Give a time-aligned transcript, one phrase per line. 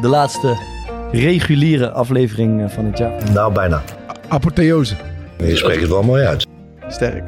[0.00, 0.56] De laatste
[1.12, 3.12] reguliere aflevering eh, van het jaar.
[3.32, 3.82] Nou, bijna.
[4.28, 4.94] Apotheose.
[5.38, 6.46] Je spreekt het wel mooi uit.
[6.88, 7.24] Sterk.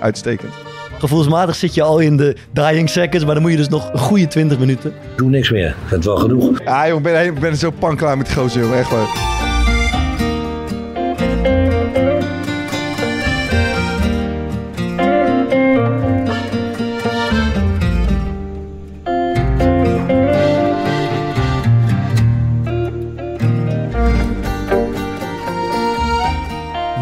[0.00, 0.52] Uitstekend.
[0.98, 3.98] Gevoelsmatig zit je al in de dying seconds, maar dan moet je dus nog een
[3.98, 4.92] goede 20 minuten.
[5.16, 5.66] Doe niks meer.
[5.68, 6.60] Ik vind het wel genoeg.
[6.64, 8.72] Ja, jongen, ik ben, ik ben zo panklaar met gozer.
[8.72, 9.06] Echt waar.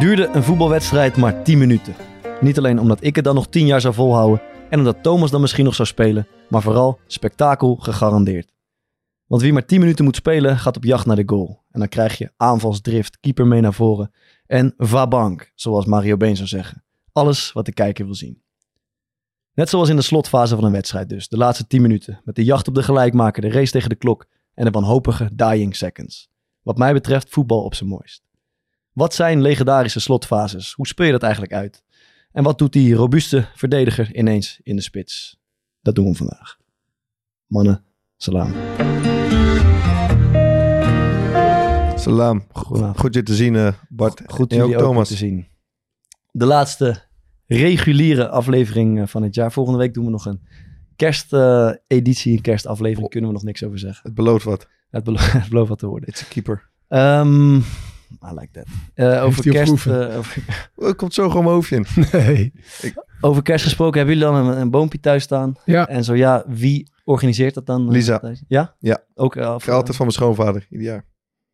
[0.06, 1.94] Duurde een voetbalwedstrijd maar 10 minuten.
[2.40, 5.40] Niet alleen omdat ik het dan nog 10 jaar zou volhouden en omdat Thomas dan
[5.40, 8.52] misschien nog zou spelen, maar vooral spektakel gegarandeerd.
[9.26, 11.62] Want wie maar 10 minuten moet spelen, gaat op jacht naar de goal.
[11.70, 14.12] En dan krijg je aanvalsdrift, keeper mee naar voren
[14.46, 16.84] en vabank, zoals Mario Been zou zeggen.
[17.12, 18.42] Alles wat de kijker wil zien.
[19.52, 22.44] Net zoals in de slotfase van een wedstrijd dus, de laatste 10 minuten, met de
[22.44, 26.30] jacht op de gelijkmaker, de race tegen de klok en de wanhopige dying seconds.
[26.62, 28.25] Wat mij betreft voetbal op zijn mooist.
[28.96, 30.72] Wat zijn legendarische slotfases?
[30.72, 31.84] Hoe speel je dat eigenlijk uit?
[32.32, 35.38] En wat doet die robuuste verdediger ineens in de spits?
[35.82, 36.56] Dat doen we vandaag.
[37.46, 37.84] Mannen,
[38.16, 38.52] salam.
[41.98, 42.44] Salam.
[42.52, 42.98] Goedenavond.
[43.00, 44.22] Goed je te zien, eh, Bart.
[44.26, 45.08] Goed en ook jullie ook Thomas.
[45.08, 45.48] te zien.
[46.30, 47.02] De laatste
[47.46, 49.52] reguliere aflevering eh, van het jaar.
[49.52, 50.40] Volgende week doen we nog een
[50.96, 53.10] kersteditie, een kerstaflevering.
[53.10, 54.00] Kunnen we nog niks over zeggen.
[54.02, 54.68] Het belooft wat.
[54.90, 56.08] Het, belo het belooft wat te worden.
[56.08, 56.70] It's a keeper.
[56.88, 57.60] Ehm
[58.10, 58.66] I like that.
[58.94, 60.42] Eh, over, kerst, over,
[60.76, 61.86] Oh, het komt zo gewoon mijn hoofdje in.
[62.12, 62.52] Nee.
[63.20, 65.54] over kerst gesproken, hebben jullie dan een, een boompje thuis staan?
[65.64, 65.88] Ja.
[65.88, 67.86] En zo ja, wie organiseert dat dan?
[67.86, 68.18] eh, Lisa.
[68.18, 68.42] thuis?
[68.48, 68.76] Ja?
[68.78, 69.04] Ja.
[69.14, 71.04] Ook Ik krijg altijd van mijn schoonvader, ieder jaar.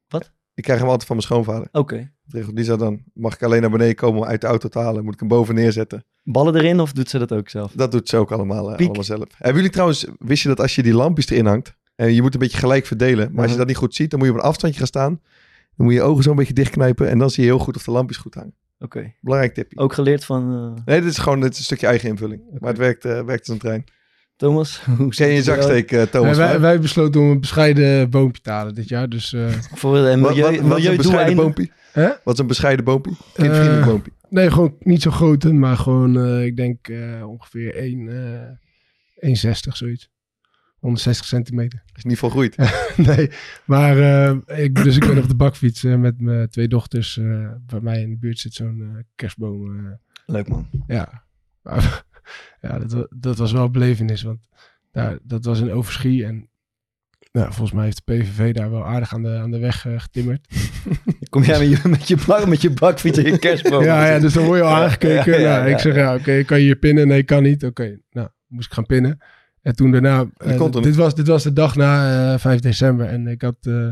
[0.09, 0.33] Wat?
[0.55, 1.69] Ik krijg hem altijd van mijn schoonvader.
[1.73, 1.97] Oké.
[2.25, 3.03] Dat regelt Lisa dan.
[3.15, 5.05] Mag ik alleen naar beneden komen om uit de auto te halen?
[5.05, 6.05] Moet ik hem boven neerzetten?
[6.23, 7.73] Ballen erin of doet ze dat ook zelf?
[7.75, 9.25] Dat doet ze ook allemaal, allemaal zelf.
[9.37, 11.75] Hebben jullie trouwens, wist je dat als je die lampjes erin hangt...
[11.95, 13.29] en je moet een beetje gelijk verdelen...
[13.33, 13.59] maar als je Mhm.
[13.59, 15.21] dat niet goed ziet, dan moet je op een afstandje gaan staan...
[15.83, 17.09] dan moet je je ogen zo een beetje dichtknijpen...
[17.09, 18.55] en dan zie je heel goed of de lampjes goed hangen.
[18.79, 19.15] Oké.
[19.21, 19.79] Belangrijk tipje.
[19.79, 22.43] Ook geleerd van eh, Nee, dit is gewoon dit is een stukje eigen invulling.
[22.59, 23.85] Maar het werkt, eh, werkt als een trein.
[24.37, 24.85] Thomas.
[24.99, 26.37] Hoe Ken je je zit het zaksteek, eh, Nee, Thomas?
[26.37, 29.09] wij, wij besloten om een bescheiden boompje te halen dit jaar.
[29.09, 31.55] Dus eh, Voor een wat, milieu, wat, wat is een bescheiden?
[31.93, 32.09] Hè?
[32.25, 33.17] Wat is een bescheiden boompie?
[33.33, 34.13] Kindvriendelijk boompie.
[34.29, 39.77] nee, gewoon niet zo groot, maar gewoon, eh, ik denk eh, ongeveer 1, eh 1,60
[39.77, 40.11] zoiets.
[40.83, 41.83] 160 centimeter.
[41.97, 42.57] Is niet volgroeid.
[42.97, 43.31] nee,
[43.65, 47.17] maar eh, ik, dus ik ben op de bakfiets eh, met mijn twee dochters.
[47.19, 49.87] eh, bij mij in de buurt zit zo'n eh, kerstboom.
[49.87, 49.93] eh,
[50.27, 50.69] Leuk man.
[50.87, 51.25] ja,
[52.61, 54.23] ja dat, dat was wel een belevenis.
[54.23, 54.49] Want
[54.91, 56.25] daar, dat was in Overschie.
[56.25, 56.49] En
[57.33, 60.01] nou, volgens mij heeft de PVV daar wel aardig aan de, aan de weg eh,
[60.01, 60.47] getimmerd.
[61.31, 63.85] Kom jij met je, met je, bak, met je bakfiets en je kerstboom?
[63.85, 65.33] Ja, ja, dus dan word je al aangekeken.
[65.33, 67.09] ja, ja, nou, ik zeg, ja, oké, kan je hier pinnen?
[67.09, 67.65] Nee, kan niet.
[67.65, 69.19] Oké, nou, moest ik gaan pinnen.
[69.63, 73.07] En toen daarna, eh, dit, was, dit was de dag na eh 5 december.
[73.07, 73.89] En ik had, eh,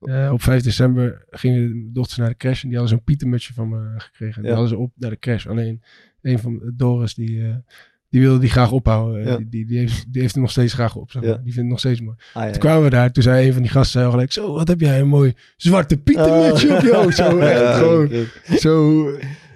[0.00, 2.62] eh, op 5 december gingen de dochters naar de crash.
[2.62, 4.36] En die hadden zo'n pietermutsje van me gekregen.
[4.36, 5.46] En die hadden ze op naar de crash.
[5.46, 5.82] Alleen,
[6.22, 7.54] een van Doris, die, eh,
[8.08, 9.48] die wilde die graag ophouden.
[9.50, 11.12] Die, die, heeft, die heeft hem nog steeds graag op.
[11.12, 12.16] Die vindt het nog steeds mooi.
[12.34, 12.50] Ah.
[12.50, 13.12] Toen kwamen we daar.
[13.12, 15.96] Toen zei een van die gasten zei gelijk, zo, wat heb jij een mooi zwarte
[15.98, 17.12] pietermutsje op jou.
[17.12, 18.60] Zo, echt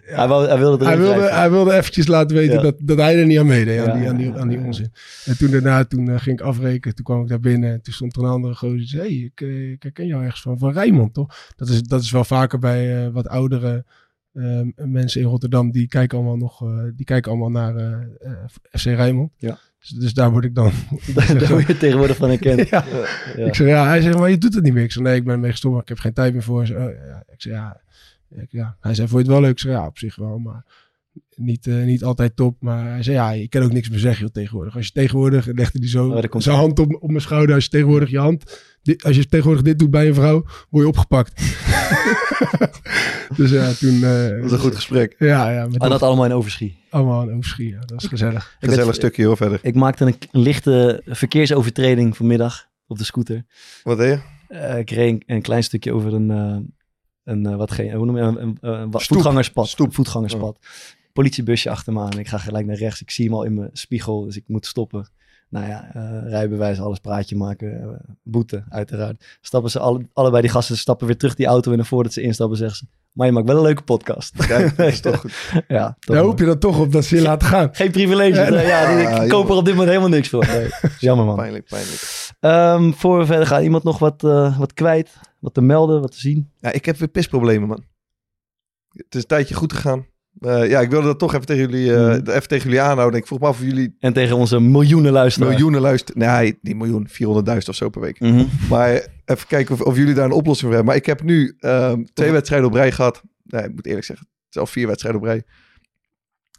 [0.07, 0.17] ja.
[0.17, 1.37] Hij, wou, hij wilde hij wilde, wrijven.
[1.37, 2.63] hij wilde eventjes laten weten Ja.
[2.63, 4.93] dat, dat hij er niet aan meedeed, aan, die, aan, die, aan die onzin.
[5.25, 7.93] En toen daarna, toen eh, ging ik afrekenen, toen kwam ik daar binnen en toen
[7.93, 10.59] stond er een andere gozer die zei, hey, ik, eh, ik herken jou ergens van,
[10.59, 11.53] van Rijnmond, toch?
[11.57, 13.85] Dat is, dat is wel vaker bij eh, wat oudere
[14.33, 16.65] eh, mensen in Rotterdam, die kijken allemaal nog,
[16.95, 18.07] die kijken allemaal naar
[18.71, 19.33] FC Rijnmond.
[19.39, 19.59] Ja.
[19.85, 20.73] Dus, dus daar word ik dan...
[21.15, 22.69] Daar word je tegenwoordig van herkend.
[22.69, 22.85] ja.
[23.37, 23.47] Ja.
[23.47, 24.83] Ik zeg, ja, hij zegt, maar je doet het niet meer.
[24.83, 26.61] Ik zeg, nee, ik ben ermee gestopt, maar ik heb geen tijd meer voor.
[26.63, 27.23] Oh, ja.
[27.33, 27.81] Ik zeg, ja.
[28.31, 28.77] Ik, ja.
[28.81, 29.51] Hij zei, vond je het wel leuk?
[29.57, 30.65] Ik zeg, ja, op zich wel, maar
[31.37, 34.23] Niet, eh, niet altijd top, maar hij zei ja, je kan ook niks meer zeggen
[34.25, 34.77] joh, tegenwoordig.
[34.77, 37.55] Als je tegenwoordig, legde hij zo Oh, zijn hand op, op mijn schouder.
[37.55, 40.83] Als je tegenwoordig je hand, dit, als je tegenwoordig dit doet bij een vrouw, word
[40.85, 41.33] je opgepakt.
[43.37, 43.95] dus ja, toen...
[44.05, 45.15] eh, Dat was een goed gesprek.
[45.19, 46.79] Ja, ja, met En dat allemaal in overschie.
[46.91, 47.69] allemaal een overschie.
[47.69, 48.45] Ja, dat is gezellig.
[48.61, 49.59] Ik Gezellig ben- stukje hoor verder.
[49.63, 53.45] Ik maakte een, een lichte verkeersovertreding vanmiddag op de scooter.
[53.83, 54.55] Wat deed je?
[54.57, 56.57] Eh, ik reed een, een klein stukje over een, eh,
[57.25, 59.17] een eh, wat geen, hoe noem je een, een, een, wa- Stoep.
[59.17, 59.69] voetgangerspad.
[59.69, 59.89] Stoep.
[59.89, 59.95] Oh.
[59.95, 60.59] Voetgangerspad.
[61.13, 62.19] Politiebusje achter me aan.
[62.19, 63.01] Ik ga gelijk naar rechts.
[63.01, 65.09] Ik zie hem al in mijn spiegel, dus ik moet stoppen.
[65.55, 67.81] Nou ja, eh, rijbewijs, alles praatje maken.
[67.83, 67.89] eh,
[68.23, 69.39] boete, uiteraard.
[69.41, 72.21] Stappen ze alle, allebei die gasten stappen weer terug die auto in en voordat ze
[72.21, 72.85] instappen zeggen ze...
[73.13, 74.47] Maar je maakt wel een leuke podcast.
[74.47, 75.33] Kijk, dat is toch goed.
[75.69, 77.69] ja, toch Daar hoop je dan toch op dat ze je laten gaan.
[77.75, 78.41] Geen privilege.
[78.41, 80.47] Ja, Ja, die- Ah, ik koop er op dit moment helemaal niks voor.
[80.47, 80.69] Nee.
[80.99, 81.37] Jammer man.
[81.37, 82.35] Pijnlijk, pijnlijk.
[82.41, 85.15] Ehm, voor we verder gaan, iemand nog wat, eh, wat kwijt?
[85.39, 86.51] Wat te melden, wat te zien?
[86.59, 87.85] Ja, ik heb weer pisproblemen, man.
[88.93, 90.07] Het is een tijdje goed gegaan.
[90.41, 92.31] Eh, ja, ik wilde dat toch even tegen jullie, eh, Mhm.
[92.31, 93.21] even tegen jullie aanhouden.
[93.21, 95.51] Ik vroeg me af of jullie En tegen onze miljoenen luisteraars.
[95.53, 96.21] miljoenen luisteren.
[96.23, 98.21] Nee, niet miljoen, 400.000 of zo per week.
[98.21, 98.45] Mhm.
[98.69, 98.93] Maar
[99.25, 100.87] even kijken of, of jullie daar een oplossing voor hebben.
[100.87, 103.23] Maar ik heb nu ehm, twee wedstrijden op rij gehad.
[103.45, 105.43] Nee, ik moet eerlijk zeggen, zelfs vier wedstrijden op rij.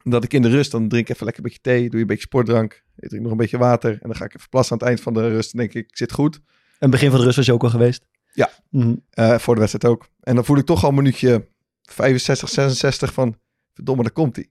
[0.03, 1.81] Dat ik in de rust, dan drink ik even lekker een beetje thee.
[1.81, 2.83] Doe je een beetje sportdrank.
[2.97, 3.91] Ik drink nog een beetje water.
[3.91, 5.51] En dan ga ik even plassen aan het eind van de rust.
[5.51, 6.39] Dan denk ik, ik zit goed.
[6.79, 8.05] En begin van de rust was je ook al geweest?
[8.33, 8.49] Ja.
[8.69, 8.95] Mhm.
[9.09, 10.07] Eh, voor de wedstrijd ook.
[10.19, 11.47] En dan voel ik toch al een minuutje
[11.81, 13.35] 65, 66 van...
[13.75, 14.49] Verdomme, daar komt hij.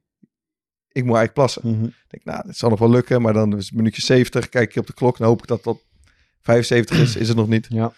[0.88, 1.62] Ik moet eigenlijk plassen.
[1.65, 1.85] Mhm.
[1.85, 3.23] Ik denk, nou, dit zal nog wel lukken.
[3.23, 4.49] Maar dan is het minuutje 70.
[4.49, 5.19] Kijk je op de klok.
[5.19, 5.85] Dan hoop ik dat het tot
[6.41, 7.17] 75 is.
[7.17, 7.67] Is het nog niet.
[7.81, 7.93] Ja.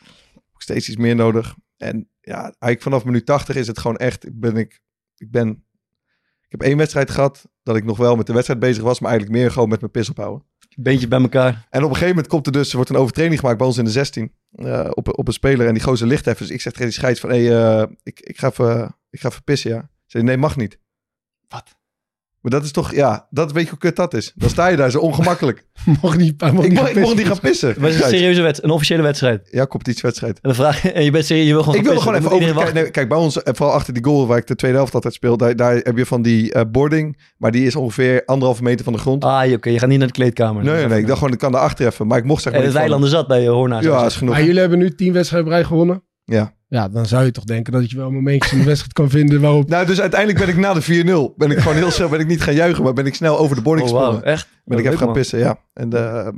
[0.58, 1.54] Steeds iets meer nodig.
[1.76, 4.26] En ja, eigenlijk vanaf minuut 80 is het gewoon echt.
[4.40, 4.80] Ben ik,
[5.16, 5.48] ik ben.
[6.40, 7.48] Ik heb één wedstrijd gehad.
[7.62, 9.00] Dat ik nog wel met de wedstrijd bezig was.
[9.00, 10.46] Maar eigenlijk meer gewoon met mijn pis ophouden.
[10.76, 11.66] Beetje bij elkaar.
[11.70, 12.70] En op een gegeven moment komt er dus.
[12.70, 14.32] Er wordt een overtreding gemaakt bij ons in de 16.
[14.50, 15.66] eh, op, op een speler.
[15.66, 16.46] En die gozer ligt even.
[16.46, 17.30] Dus ik zeg tegen die scheids van.
[17.30, 19.90] Hé, hey, eh, ik, ik, ga even, ik ga even pissen, ja.
[20.06, 20.78] Zei, nee, mag niet.
[21.48, 21.64] Wat?
[22.40, 24.32] Maar dat is toch, ja, dat weet je hoe kut dat is.
[24.34, 25.66] Dan sta je daar zo ongemakkelijk.
[26.02, 27.26] Mocht niet, mocht ik, niet mag, ik gaan mocht niet pissen.
[27.26, 27.68] gaan pissen.
[27.68, 29.48] Het was een serieuze wedstrijd, een officiële wedstrijd.
[29.50, 30.34] Ja, competitiewedstrijd.
[30.34, 32.26] En, dan vraag, je- en je bent serieus, je wil gewoon Ik gaan gewoon even
[32.26, 32.38] over.
[32.38, 34.76] Kijk, iedereen nee, kijk, bij ons, eh, vooral achter die goal waar ik de tweede
[34.76, 38.22] helft altijd speel, daar, daar heb je van die eh, boarding, maar die is ongeveer
[38.24, 39.24] anderhalve meter van de grond.
[39.24, 40.64] Ah, oké, je gaat niet naar de kleedkamer.
[40.64, 42.62] nee, nee, nee, ik dacht gewoon, ik kan daarachter even, maar ik mocht zeg maar
[42.62, 43.84] En van- weilanden zat bij je Hornaars.
[43.84, 44.34] Ja, is genoeg.
[44.34, 46.02] Maar jullie hebben nu tien wedstrijden gewonnen.
[46.24, 46.54] Ja.
[46.68, 49.40] Ja, dan zou je toch denken dat je wel momentjes in de wedstrijd kan vinden
[49.40, 49.68] waarop...
[49.68, 52.26] Nou, dus uiteindelijk ben ik na de 4-0, ben ik gewoon heel snel, ben ik
[52.26, 54.24] niet gaan juichen, maar ben ik snel over de boarding Oh, gesprongen.
[54.24, 54.48] echt?
[54.48, 55.16] Ben Oh, ik even leuk, gaan man.
[55.16, 55.58] pissen, ja.
[55.72, 56.28] En eh,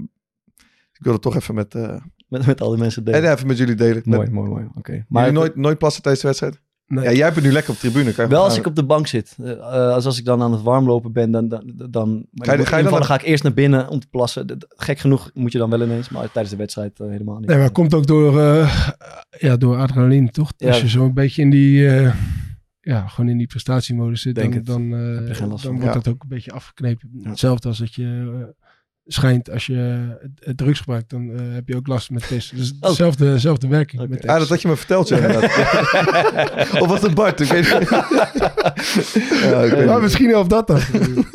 [0.92, 1.96] ik wilde toch even met, eh,
[2.28, 3.22] Met, met al die mensen delen.
[3.22, 4.02] en even met jullie delen.
[4.04, 4.69] Mooi, Met, mooi, mooi.
[4.75, 4.92] Oké.
[4.92, 6.60] maar Maar nooit, nooit plassen tijdens de wedstrijd?
[6.88, 7.05] Nee.
[7.05, 8.12] Ja, jij hebt het nu lekker op de tribune.
[8.14, 9.37] Kan je wel als ik op de bank zit.
[9.43, 9.61] Eh, eh,
[9.93, 12.76] als, als ik dan aan het warmlopen ben, dan, dan, dan, Ga je- in ga
[12.76, 14.58] je ieder dan- ga ik eerst naar binnen om te plassen.
[14.69, 17.46] Gek genoeg moet je dan wel ineens, maar tijdens de wedstrijd eh, helemaal niet.
[17.46, 18.88] Nee, maar het komt ook door, eh,
[19.38, 20.52] ja, door adrenaline, toch?
[20.56, 20.69] Ja.
[20.69, 22.14] Als je zo een beetje in die, eh,
[22.81, 24.67] ja, gewoon in die prestatiemodus zit, Denk dan, het.
[24.67, 24.90] dan,
[25.62, 25.93] dan wordt Ja.
[25.93, 27.08] dat ook een beetje afgeknepen.
[27.12, 27.29] Ja.
[27.29, 28.05] Hetzelfde als dat je
[29.10, 30.06] schijnt, als je
[30.56, 32.56] drugs gebruikt, dan eh, heb je ook last met pissen.
[32.56, 32.88] Dus Oh.
[32.88, 34.08] dezelfde, dezelfde werking.
[34.08, 35.16] Met Ah, dat had je me verteld, ja.
[36.82, 37.40] of was het Bart?
[37.40, 37.88] Ik weet niet.
[39.43, 40.02] ja, ik weet Maar niet.
[40.02, 40.81] misschien helpt dat dan.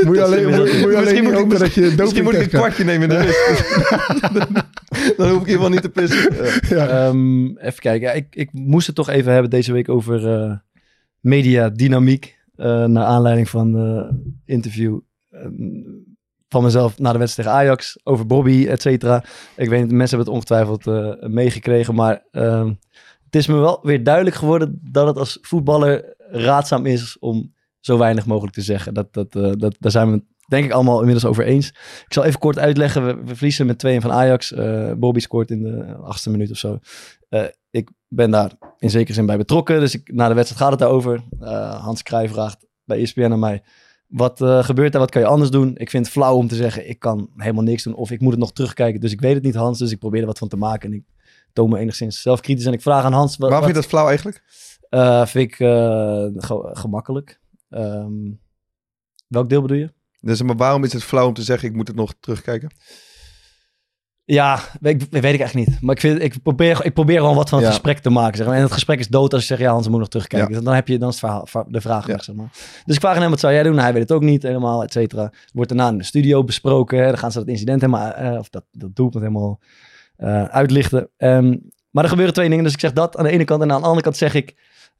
[0.05, 3.09] Moet je alleen, moet, je- alleen ik- dat je Misschien moet ik een kwartje nemen
[3.11, 5.17] in de rust.
[5.17, 6.33] Dan hoef ik helemaal niet te pissen.
[6.69, 6.87] Ja.
[6.87, 8.07] Ehm, even kijken.
[8.07, 10.51] Ja, ik, ik moest het toch even hebben deze week over eh
[11.19, 12.37] mediadynamiek.
[12.55, 13.67] eh naar aanleiding van
[14.45, 14.99] interview
[15.31, 15.51] ehm,
[16.53, 17.99] van mezelf na de wedstrijd tegen Ajax.
[18.03, 19.23] Over Bobby, et cetera.
[19.55, 21.95] Ik weet mensen hebben het ongetwijfeld eh, meegekregen.
[21.95, 22.67] Maar ehm,
[23.25, 27.97] het is me wel weer duidelijk geworden dat het als voetballer raadzaam is om zo
[27.97, 28.93] weinig mogelijk te zeggen.
[28.93, 31.67] Dat, dat, eh, dat, daar zijn we het denk ik allemaal inmiddels over eens.
[32.05, 33.25] Ik zal even kort uitleggen.
[33.25, 34.53] We, verliezen met 2 van Ajax.
[34.53, 36.79] Eh, Bobby scoort in de achtste minuut of zo.
[37.69, 39.79] Ik ben daar in zekere zin bij betrokken.
[39.79, 41.23] Dus ik, na de wedstrijd gaat het daarover.
[41.79, 43.63] Hans Krij vraagt bij ESPN aan mij...
[44.13, 45.01] Wat eh, gebeurt daar?
[45.01, 45.71] Wat kan je anders doen?
[45.77, 46.89] Ik vind het flauw om te zeggen...
[46.89, 48.99] ik kan helemaal niks doen of ik moet het nog terugkijken.
[48.99, 49.77] Dus ik weet het niet, Hans.
[49.79, 50.89] Dus ik probeer er wat van te maken.
[50.91, 51.03] En ik
[51.53, 52.65] toon me enigszins zelfkritisch.
[52.65, 53.37] En ik vraag aan Hans...
[53.37, 54.43] Wat, Waarom vind je dat flauw eigenlijk?
[54.89, 57.39] eh, vind ik eh, ge- gemakkelijk.
[57.69, 58.31] Ehm,
[59.27, 59.93] welk deel bedoel je?
[60.21, 62.71] Dus, maar waarom is het flauw om te zeggen, ik moet het nog terugkijken?
[64.25, 65.81] Ja, weet, ik- weet ik echt niet.
[65.81, 67.73] Maar ik, vind, ik, probeer, ik probeer gewoon wat van het Ja.
[67.73, 68.37] gesprek te maken.
[68.37, 68.55] Zeg maar.
[68.55, 70.55] En het gesprek is dood als je zegt, ja Hans, we moeten nog terugkijken.
[70.55, 72.13] Dus Dan heb je dan is het verhaal, de vraag Ja.
[72.13, 72.49] weg, zeg maar.
[72.85, 73.77] Dus ik vraag aan hem, wat zou jij doen?
[73.77, 75.31] Hij weet het ook niet helemaal, et cetera.
[75.53, 76.97] Wordt daarna in de studio besproken.
[76.99, 77.05] Hè.
[77.07, 79.59] Dan gaan ze dat incident helemaal, eh, of dat, dat doelpunt helemaal
[80.15, 81.09] eh, uitlichten.
[81.17, 81.55] Ehm,
[81.91, 82.63] maar er gebeuren twee dingen.
[82.63, 83.61] Dus ik zeg dat aan de ene kant.
[83.61, 84.55] En aan de andere kant zeg ik,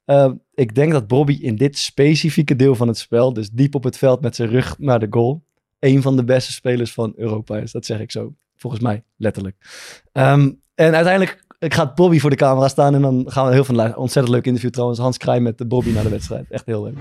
[0.05, 3.83] eh, ik denk dat Bobby in dit specifieke deel van het spel, dus diep op
[3.83, 5.43] het veld met zijn rug naar de goal,
[5.79, 7.71] een van de beste spelers van Europa is.
[7.71, 8.33] Dat zeg ik zo.
[8.63, 9.55] Volgens mij, letterlijk.
[10.11, 13.75] Ehm, en uiteindelijk gaat Bobby voor de camera staan en dan gaan we heel veel
[13.75, 14.03] luisteren.
[14.03, 14.99] Ontzettend leuk interview trouwens.
[14.99, 16.45] Hans Krij met de Bobby na de wedstrijd.
[16.49, 16.97] Echt heel leuk.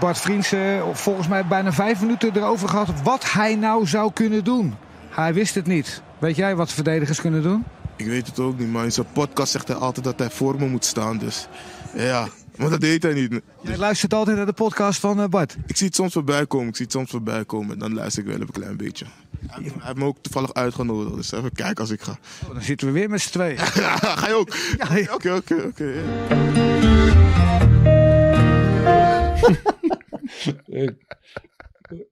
[0.00, 4.44] Bart Vriends eh, volgens mij bijna vijf minuten erover gehad wat hij nou zou kunnen
[4.44, 4.74] doen.
[5.10, 6.02] Hij wist het niet.
[6.18, 7.64] Weet jij wat verdedigers kunnen doen?
[7.96, 10.56] Ik weet het ook niet, maar in zijn podcast zegt hij altijd dat hij voor
[10.58, 11.18] me moet staan.
[11.18, 11.48] Dus
[11.96, 13.40] ja, maar dat deed hij niet.
[13.62, 15.56] Jij luistert altijd naar de podcast van eh, Bart.
[15.66, 17.72] Ik zie het soms voorbij komen, ik zie het soms voorbij komen.
[17.72, 19.04] En dan luister ik wel een klein beetje.
[19.46, 22.18] Hij heeft- me ook toevallig uitgenodigd, dus even kijken als ik ga.
[22.46, 23.58] Oh, dan zitten we weer met z'n tweeën.
[24.18, 24.48] ga je ook?
[25.14, 25.92] Oké, oké, oké.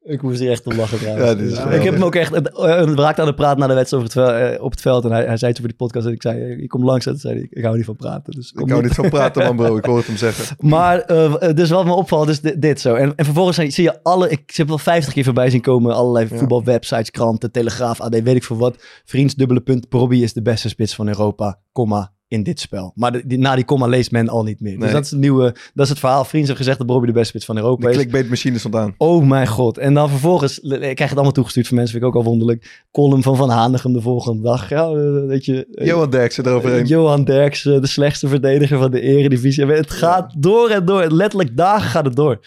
[0.03, 1.29] Ik moest hier echt om lachen trouwens.
[1.29, 2.33] Ja, dit is ik heb hem ook echt...
[2.35, 2.43] eh,
[2.85, 5.05] We raakten aan de praat na de wedstrijd over het eh, op het veld.
[5.05, 6.07] En hij, hij zei het over die podcast.
[6.07, 7.07] En ik zei, eh, je komt langs.
[7.07, 8.33] En toen zei hij, ik hou niet van praten.
[8.33, 9.77] Dus kom Ik hou niet van praten, man, bro.
[9.77, 10.57] Ik hoor het hem zeggen.
[10.59, 12.95] Maar eh, dus wat me opvalt is dit, dit zo.
[12.95, 14.29] En, en vervolgens zie- zie je alle...
[14.29, 15.95] Ik heb wel vijftig keer voorbij zien komen.
[15.95, 18.77] Allerlei voetbalwebsites, kranten, Telegraaf, AD, weet ik veel wat.
[19.05, 19.87] Vriends, dubbele punt.
[19.91, 22.93] Robbie is de beste spits van Europa, komma, in dit spel.
[22.95, 24.79] Maar de- die, na die komma leest men al niet meer.
[24.79, 25.55] Dus dat is het nieuwe...
[25.75, 26.25] Dat is het verhaal.
[26.25, 27.97] Vriends heeft gezegd dat Robbie de beste spits van Europa De is.
[27.97, 28.95] clickbait-machine stond aan.
[28.99, 29.79] Oh mijn god.
[29.79, 32.85] En dan vervolgens, ik krijg het allemaal toegestuurd van mensen, vind ik ook al wonderlijk.
[32.93, 34.69] Column van Van Hanegem de volgende dag.
[34.69, 35.67] Ja, eh, weet je.
[35.75, 36.87] eh, Johan Derksen eroverheen.
[36.87, 39.67] Johan Derksen, de slechtste verdediger van de eredivisie.
[39.67, 41.11] Het gaat door en door.
[41.11, 42.41] Letterlijk dagen gaat het door.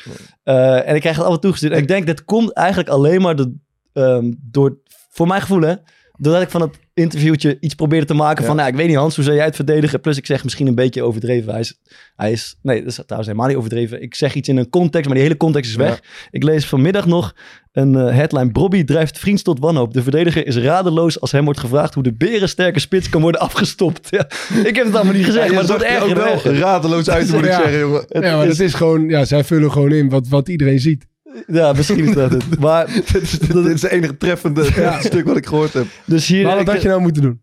[0.43, 1.73] Eh, en ik krijg het allemaal toegestuurd.
[1.73, 3.53] En ik denk, dat komt eigenlijk alleen maar de,
[3.93, 4.77] ehm, door,
[5.09, 5.73] voor mijn gevoel hè,
[6.17, 8.47] doordat ik van het interviewtje iets probeerde te maken Ja.
[8.47, 9.99] van, nou, ik weet niet Hans, hoe zou jij het verdedigen?
[10.01, 11.51] Plus ik zeg misschien een beetje overdreven.
[11.51, 11.79] Hij is,
[12.15, 14.01] hij is nee, dat is trouwens helemaal niet overdreven.
[14.01, 16.01] Ik zeg iets in een context, maar die hele context is weg.
[16.31, 17.35] Ik lees vanmiddag nog
[17.71, 18.51] een eh, headline.
[18.51, 19.93] Brobby drijft vriends tot wanhoop.
[19.93, 24.07] De verdediger is radeloos als hem wordt gevraagd hoe de berensterke spits kan worden afgestopt.
[24.15, 24.27] Ja,
[24.63, 27.31] ik heb het allemaal niet gezegd, Ja, maar het wordt erger en wel radeloos uit,
[27.31, 27.61] moet ik Ja.
[27.61, 28.05] zeggen, jongen.
[28.07, 30.79] Het ja, maar is- dat is gewoon, ja, zij vullen gewoon in wat, wat iedereen
[30.79, 31.05] ziet.
[31.47, 32.59] Ja, misschien is dat het.
[32.59, 34.63] Maar, Dit is, dit is de enige treffende
[34.99, 35.85] stuk wat ik gehoord heb.
[36.05, 36.43] dus hier...
[36.45, 37.41] Maar wat ik- had je nou moeten doen?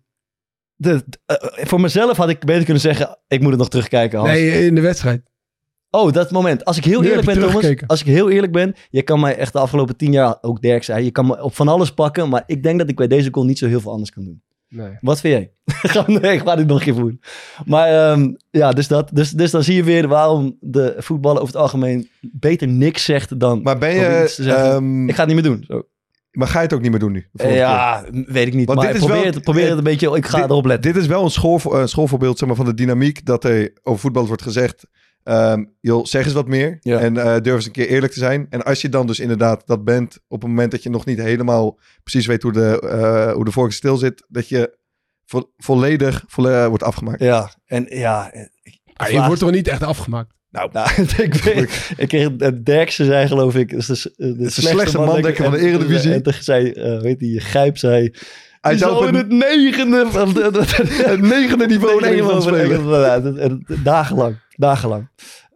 [0.76, 4.30] de- eh, voor mezelf had ik beter kunnen zeggen, ik moet het nog terugkijken, Hans.
[4.32, 5.30] Nee, in de wedstrijd.
[5.90, 6.64] Oh, dat moment.
[6.64, 7.74] Als ik heel Nu eerlijk ben, Thomas.
[7.86, 8.74] Als ik heel eerlijk ben.
[8.90, 11.54] Je kan mij echt de afgelopen tien jaar, ook Dirk zei, je kan me op
[11.54, 12.28] van alles pakken.
[12.28, 14.42] Maar ik denk dat ik bij deze goal niet zo heel veel anders kan doen.
[14.74, 14.96] Nee.
[15.00, 15.50] Wat vind jij?
[16.20, 17.20] Nee, ik ga dit nog een keer voeren.
[17.64, 21.52] Maar ehm, ja, dus, dat, dus, dus dan zie je weer waarom de voetballer over
[21.54, 23.62] het algemeen beter niks zegt dan...
[23.62, 24.34] Maar ben je...
[24.38, 25.64] ehm, ik ga het niet meer doen.
[25.68, 25.82] Zo.
[26.30, 27.26] maar ga je het ook niet meer doen nu?
[27.36, 27.52] keer?
[27.54, 28.66] Ja, weet ik niet.
[28.66, 30.16] Want maar dit is probeer, wel- het, probeer het een beetje...
[30.16, 30.92] Ik ga dit- erop letten.
[30.92, 34.00] Dit is wel een, school, een schoolvoorbeeld zeg maar, van de dynamiek dat er over
[34.00, 34.86] voetballers wordt gezegd...
[35.24, 36.98] ehm joh, zeg eens wat meer Ja.
[36.98, 38.46] en eh, durf eens een keer eerlijk te zijn.
[38.50, 41.18] En als je dan dus inderdaad dat bent op het moment dat je nog niet
[41.18, 44.24] helemaal precies weet hoe de, eh hoe de vork stil zit...
[44.28, 44.76] dat je
[45.26, 47.20] vo- volledig volle- wordt afgemaakt.
[47.22, 48.32] Ja, en ja...
[48.32, 48.50] ik-
[48.94, 50.32] Ah, je vraag- wordt toch niet echt afgemaakt?
[50.50, 50.70] Nou,
[51.16, 55.44] ik weet, ik kreeg het Derksen zei geloof ik, is de, de, de, slechtste mandekker
[55.44, 56.12] van de en- Eredivisie.
[56.12, 58.10] En toen zei, eh weet die Gijp zei, Hij
[58.60, 60.64] hij zou in het, negende, van de- de-
[61.10, 63.82] het negende niveau in negende Engeland van spelen.
[63.82, 65.08] Dagenlang, dagenlang.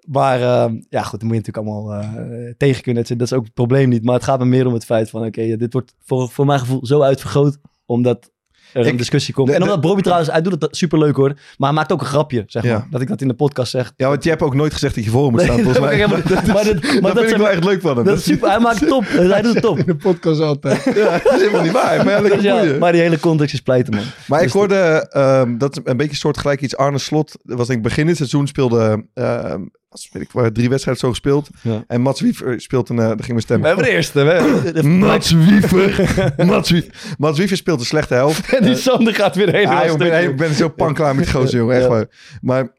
[0.07, 3.05] Maar ehm, ja, goed, dan moet je natuurlijk allemaal eh, tegen kunnen.
[3.09, 4.05] Dat is ook het probleem niet.
[4.05, 6.61] Maar het gaat me meer om het feit van, oké, dit wordt voor, voor mijn
[6.61, 8.31] gevoel zo uitvergroot, omdat
[8.77, 9.51] er een discussie komt.
[9.51, 12.45] en omdat Bobby trouwens, hij doet het superleuk hoor, maar hij maakt ook een grapje,
[12.47, 12.73] zeg Ja.
[12.73, 12.87] maar.
[12.91, 13.93] Dat ik dat in de podcast zeg.
[13.97, 15.79] Ja, want je hebt ook nooit gezegd dat je voor hem moet Nee, staan, volgens
[15.85, 16.55] dat mij.
[16.55, 18.05] Maar dit- maar dat dat vind ik wel echt leuk van hem.
[18.05, 18.49] Dat is super.
[18.49, 19.05] Hij maakt top.
[19.33, 19.79] Hij doet het top.
[19.79, 20.85] In de podcast altijd.
[20.85, 20.93] Ja,
[21.25, 22.05] dat is helemaal niet waar.
[22.05, 24.05] Maar, ja, Dus ja, maar die hele context is pleiten, man.
[24.27, 26.77] Maar ik Dus hoorde, ehm, dat is een beetje soortgelijk iets.
[26.77, 29.61] Arne Slot, dat was denk ik begin dit seizoen, speelde, ehm,
[29.97, 31.49] als weet ik, drie wedstrijden zo gespeeld.
[31.63, 31.85] Ja.
[31.87, 33.61] En Mats Wiever speelt een, uh, daar ging mijn stem.
[33.61, 34.23] We hebben de eerste.
[34.25, 36.15] We, de, Mats Wiever.
[36.47, 36.93] Mats Wiever.
[37.19, 38.49] Mats Wiever speelt de slechte helft.
[38.57, 41.59] en die Sander gaat weer helemaal Ja, joh, ik, ben, ben zo panklaar met gozer,
[41.59, 41.75] jongen.
[41.75, 41.91] Echt Ja.
[41.91, 42.07] waar.
[42.41, 42.75] Maar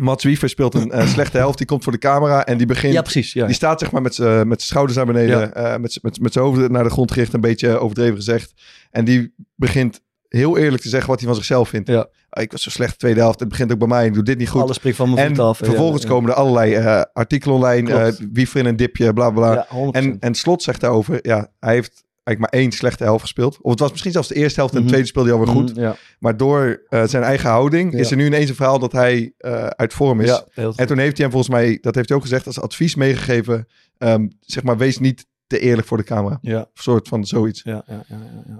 [0.00, 1.58] Mats Wiever speelt een eh, slechte helft.
[1.58, 2.92] Die komt voor de camera en die begint...
[2.92, 3.32] Ja, precies.
[3.32, 3.46] Ja.
[3.46, 6.68] Die staat zeg maar met zijn schouders naar beneden, eh, met, z'n- met zijn hoofd
[6.70, 8.52] naar de grond gericht, een beetje overdreven gezegd.
[8.90, 10.00] En die begint
[10.38, 11.88] heel eerlijk te zeggen wat hij van zichzelf vindt.
[11.88, 12.08] Ja.
[12.30, 14.22] Ah, ik was zo slecht de tweede helft, het begint ook bij mij, ik doe
[14.22, 14.62] dit niet goed.
[14.62, 15.58] Alles springt van mijn en voet af.
[15.58, 19.50] vervolgens ja, komen er allerlei eh, artikelen online, eh Wiever in een dipje, bla bla.
[19.52, 19.66] bla.
[19.70, 19.90] Ja, 100%.
[19.90, 23.58] en, en Slot zegt daarover, ja, hij heeft eigenlijk maar één slechte helft gespeeld.
[23.60, 24.92] Of het was misschien zelfs de eerste helft en de Mhm.
[24.92, 25.70] tweede speelde hij alweer goed.
[25.74, 27.98] Mhm, Ja, Maar door eh, zijn eigen houding Ja.
[27.98, 29.32] is er nu ineens een verhaal dat hij
[29.76, 30.28] uit vorm is.
[30.28, 30.44] ja
[30.76, 33.66] En toen heeft hij hem volgens mij, dat heeft hij ook gezegd, als advies meegegeven.
[33.98, 36.38] ehm, zeg maar, wees niet te eerlijk voor de camera.
[36.40, 37.62] Ja, Een soort van zoiets.
[37.64, 38.04] ja, ja,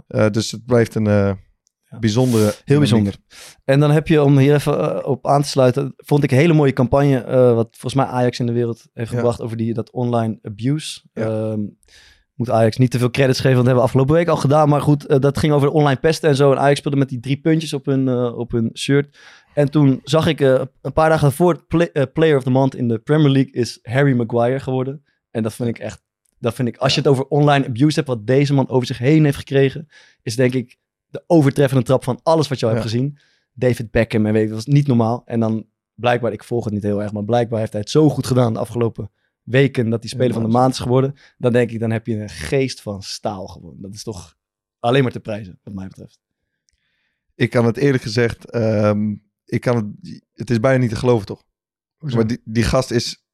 [0.08, 1.38] ja, dus het blijft een.
[2.00, 2.54] Bijzondere...
[2.64, 3.14] Heel bijzonder.
[3.64, 6.36] En dan heb je, om hier even eh, op aan te sluiten, vond ik een
[6.38, 9.74] hele mooie campagne, eh, wat volgens mij Ajax in de wereld heeft gebracht over die,
[9.74, 11.00] dat online abuse.
[11.12, 11.60] Ehm,
[12.34, 14.68] moet Ajax niet te veel credits geven, want dat hebben we afgelopen week al gedaan.
[14.68, 16.52] Maar goed, eh, dat ging over de online pesten en zo.
[16.52, 19.18] En Ajax speelde met die drie puntjes op hun, op hun shirt.
[19.54, 22.98] En toen zag ik een paar dagen daarvoor, play- Player of the Month in de
[22.98, 25.02] Premier League is Harry Maguire geworden.
[25.30, 26.02] En dat vind ik echt,
[26.38, 28.98] dat vind ik, als je het over online abuse hebt, wat deze man over zich
[28.98, 29.88] heen heeft gekregen,
[30.22, 30.76] is denk ik
[31.12, 33.18] de overtreffende trap van alles wat je al hebt gezien.
[33.52, 35.22] David Beckham en weet je, dat was niet normaal.
[35.24, 38.08] En dan blijkbaar, ik volg het niet heel erg, maar blijkbaar heeft hij het zo
[38.08, 39.10] goed gedaan de afgelopen
[39.42, 41.14] weken dat hij speler van de maand is geworden.
[41.38, 43.76] Dan denk ik, dan heb je een geest van staal gewoon.
[43.78, 44.36] Dat is toch
[44.80, 46.20] alleen maar te prijzen, wat mij betreft.
[47.34, 49.14] Ik kan het eerlijk gezegd, ehm,
[49.44, 51.44] ik kan het, het is bijna niet te geloven toch?
[51.98, 53.24] Maar die, die gast is,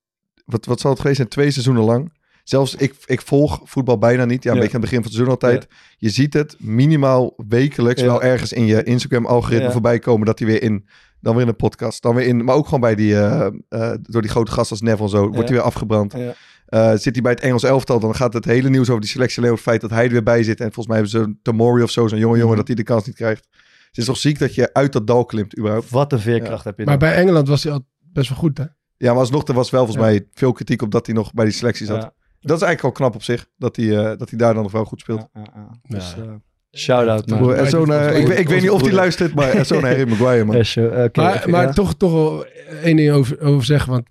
[0.45, 2.13] wat, wat zal het geweest zijn, twee seizoenen lang.
[2.49, 4.43] Zelfs ik, ik volg voetbal bijna niet.
[4.43, 4.63] Ja, een Ja.
[4.63, 5.67] beetje aan het begin van het seizoen altijd.
[5.97, 8.07] Je ziet het minimaal wekelijks Ja.
[8.07, 9.73] wel ergens in je Instagram-algoritme Ja.
[9.73, 10.89] voorbij komen dat hij weer in,
[11.21, 13.93] dan weer in een podcast, dan weer in, maar ook gewoon bij die, eh, eh,
[14.03, 16.13] door die grote gasten als Neville en zo, wordt hij weer afgebrand.
[16.13, 16.35] Ja.
[16.67, 19.39] Eh, zit hij bij het Engels elftal, dan gaat het hele nieuws over die selectie
[19.39, 20.59] alleen over het feit dat hij er weer bij zit.
[20.61, 22.57] En volgens mij hebben ze een Tomori of zo, zo'n jonge jongen, Mhm.
[22.57, 23.49] dat hij de kans niet krijgt.
[23.89, 25.91] Het is toch ziek dat je uit dat dal klimt überhaupt.
[25.91, 27.09] Wat een veerkracht heb je Maar dan.
[27.09, 28.65] bij Engeland was hij al best wel goed, hè?
[28.97, 30.11] Ja, maar alsnog, er was wel volgens Ja.
[30.11, 32.03] mij veel kritiek op dat hij nog bij die selectie zat.
[32.03, 34.63] Ja, Dat is eigenlijk al knap op zich, dat hij, eh, dat hij daar dan
[34.63, 35.29] nog wel goed speelt.
[35.33, 35.79] ja, ja, ja.
[35.97, 36.23] Dus, Ja.
[36.23, 36.31] eh,
[36.79, 37.27] shout-out.
[37.27, 39.83] Broer, en zo'n, eh, ik, weet- ik weet niet of hij luistert, maar en zo'n
[39.83, 40.57] Harry Maguire, man.
[40.57, 41.73] Ja, show- oké, maar maar ja.
[41.73, 42.47] toch, toch wel
[42.83, 43.93] één ding over, over zeggen.
[43.93, 44.07] Want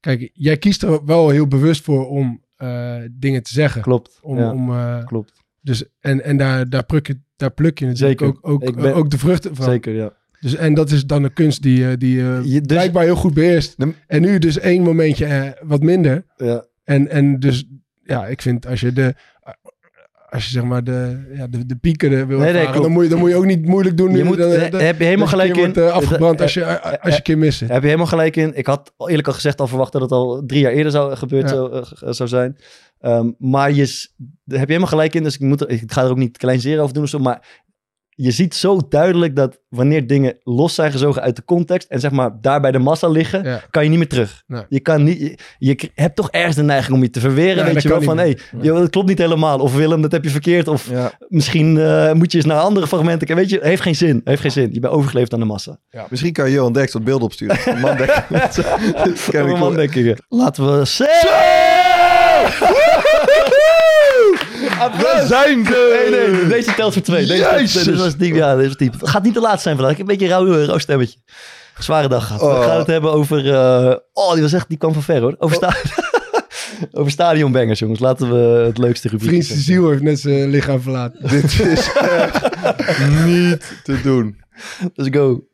[0.00, 3.82] kijk, jij kiest er wel heel bewust voor om eh, dingen te zeggen.
[3.82, 4.18] Klopt.
[4.22, 5.32] Om, ja, om, eh, klopt.
[5.60, 8.36] dus, en en daar, daar, pluk je, daar pluk je natuurlijk Zeker.
[8.42, 9.64] ook, ook, ben- ook de vruchten van.
[9.64, 10.12] Zeker, ja.
[10.40, 13.34] Dus, en dat is dan een kunst die, eh, die Je- dus- blijkbaar heel goed
[13.34, 13.74] beheerst.
[13.76, 16.24] De- En nu dus één momentje wat minder.
[16.36, 16.68] ja.
[16.90, 17.64] En, en dus,
[18.02, 19.14] ja, ik vind als je de,
[20.28, 23.18] als je zeg maar de, ja, de, de pieken wil nee, dan, moet je, dan
[23.18, 24.16] moet je ook niet moeilijk doen.
[24.16, 25.62] Je moet, dan, dan- heb je helemaal gelijk in.
[25.62, 27.60] wordt, eh, afgebrand Eh, als je, eh, als je een keer mist.
[27.60, 28.56] Heb je helemaal gelijk in.
[28.56, 31.50] Ik had eerlijk al gezegd al verwacht dat het al drie jaar eerder zou, gebeurd
[31.50, 32.12] Ja.
[32.12, 32.56] zou, zijn.
[33.00, 34.08] Ehm, maar je, heb
[34.46, 35.22] je helemaal gelijk in.
[35.22, 37.18] Dus ik, moet er, ik ga er ook niet kleinzeren over doen of zo.
[37.18, 37.62] Maar
[38.22, 41.88] je ziet zo duidelijk dat wanneer dingen los zijn gezogen uit de context.
[41.90, 43.44] En zeg maar daar bij de massa liggen.
[43.44, 43.60] Ja.
[43.70, 44.42] Kan je niet meer terug.
[44.46, 44.62] Nee.
[44.68, 47.66] Je, kan niet, je, hebt toch ergens de neiging om je te verweren.
[47.66, 49.58] Ja, weet je wel van hé, hey, joh, dat klopt niet helemaal.
[49.58, 50.68] Of Willem, dat heb je verkeerd.
[50.68, 51.12] Of Ja.
[51.28, 53.26] misschien eh, moet je eens naar andere fragmenten.
[53.26, 53.44] kijken.
[53.44, 54.20] Weet je, heeft geen zin.
[54.24, 54.68] Heeft geen zin.
[54.72, 55.78] Je bent overgeleefd aan de massa.
[56.08, 57.58] Misschien kan Johan Derks wat beelden opsturen.
[57.74, 58.24] Een Man Dek.
[58.28, 58.54] Dat
[59.30, 59.56] ken ik Oh, wel.
[59.56, 60.18] man, denk ik.
[60.28, 60.86] Laten we...
[60.86, 61.04] Zo!
[64.88, 66.30] We zijn Nee, er!
[66.30, 67.26] nee, deze telt voor twee.
[67.26, 69.00] Deze telt was diep, ja, was diep.
[69.00, 69.92] Het gaat niet te laat zijn vandaag.
[69.92, 71.18] Ik heb een beetje een rauw, rauw stemmetje.
[71.78, 72.40] Zware dag gehad.
[72.40, 72.64] We Oh.
[72.64, 73.54] gaan het hebben over...
[73.54, 74.68] eh, oh, die was echt...
[74.68, 75.34] Die kwam van ver, hoor.
[75.38, 75.76] Over, sta
[77.00, 78.00] over stadionbangers, jongens.
[78.00, 81.28] Laten we het leukste rubriek Vriendse ziel heeft net zijn lichaam verlaten.
[81.30, 84.36] Dit is echt niet te doen.
[84.94, 85.44] Let's go.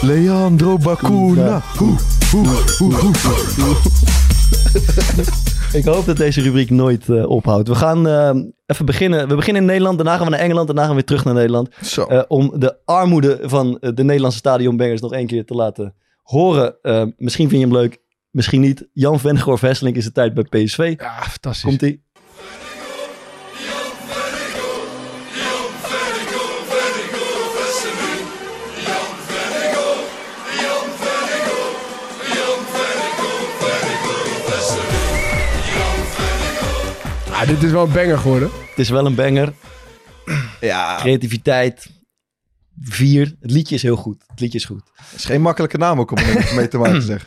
[0.00, 1.62] Leandro Bacuna.
[1.76, 1.96] Hoe,
[2.30, 2.46] hoe,
[2.78, 3.76] hoe, hoe.
[5.72, 7.68] Ik hoop dat deze rubriek nooit eh, ophoudt.
[7.68, 8.30] We gaan eh,
[8.66, 9.28] even beginnen.
[9.28, 9.96] We beginnen in Nederland.
[9.96, 10.66] Daarna gaan we naar Engeland.
[10.66, 11.68] Daarna gaan we weer terug naar Nederland.
[11.82, 12.04] Zo.
[12.04, 16.76] Eh, om de armoede van de Nederlandse stadionbangers nog één keer te laten horen.
[17.16, 17.98] Misschien vind je hem leuk,
[18.30, 18.88] misschien niet.
[18.92, 20.94] Jan Vennegoor Vesseling is de tijd bij PSV.
[20.98, 21.62] Ja, fantastisch.
[21.62, 21.82] Komt
[37.48, 38.50] dit is wel een banger geworden.
[38.68, 39.52] Het is wel een banger.
[40.60, 41.90] Ja, Creativiteit.
[42.82, 43.34] Vier.
[43.40, 44.24] Het liedje is heel goed.
[44.26, 44.82] Het liedje is goed.
[44.94, 46.18] het is geen makkelijke naam ook om
[46.54, 47.26] mee te maken zeg.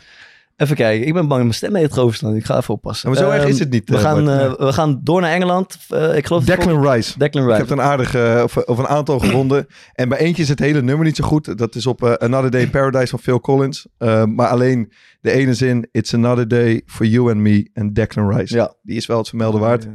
[0.56, 1.06] Even kijken.
[1.06, 2.36] Ik ben bang dat mijn stem heeft overstaan.
[2.36, 3.08] Ik ga even oppassen.
[3.08, 5.32] Maar zo erg Ehm, is het niet, We eh, gaan, eh, we gaan door naar
[5.32, 5.76] Engeland.
[5.88, 7.18] Eh, ik geloof Declan Rice.
[7.18, 7.60] Declan Ik Rice.
[7.60, 9.66] heb er een aardige, of, of een aantal gevonden.
[9.92, 11.58] En bij eentje is het hele nummer niet zo goed.
[11.58, 13.86] Dat is op eh, Another Day in Paradise van Phil Collins.
[13.98, 15.88] Eh, maar alleen de ene zin.
[15.92, 18.54] It's another day for you and me and Declan Rice.
[18.54, 18.74] Ja.
[18.82, 19.88] Die is wel het vermelden waard.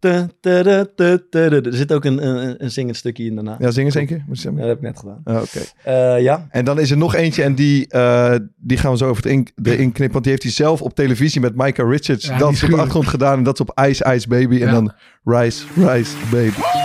[0.00, 3.56] Er zit ook een, een, een zingend stukje in daarna.
[3.58, 4.24] Ja, zing eens één keer.
[4.32, 5.20] Ja, dat heb ik net gedaan.
[5.24, 5.60] Ah, Oké.
[5.82, 6.46] Eh, ja.
[6.50, 9.32] En dan is er nog eentje en die, eh, die gaan we zo over het
[9.32, 10.12] in, erin knippen.
[10.12, 12.26] Want die heeft hij zelf op televisie met Micah Richards.
[12.26, 13.38] Ja, dat is op de achtergrond gedaan.
[13.38, 14.62] En dat is op Ice Ice Baby.
[14.62, 14.92] En dan
[15.24, 16.83] Rice, Rice Baby.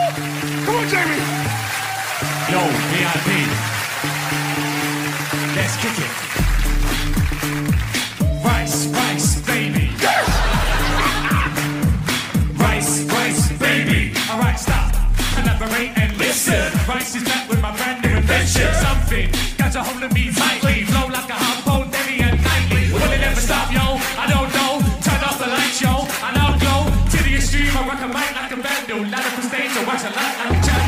[18.56, 18.74] Invention.
[18.82, 20.84] Something got a hold of me tightly.
[20.86, 22.92] Flow like a hot pole, daily and nightly.
[22.92, 23.98] Will it ever stop, yo?
[24.18, 24.82] I don't know.
[25.06, 25.94] Turn off the lights, yo.
[26.26, 26.76] And I'll go
[27.12, 27.70] to the extreme.
[27.78, 29.02] I rock a mic like a vandal.
[29.12, 30.88] Light up the stage, I watch a light like a child.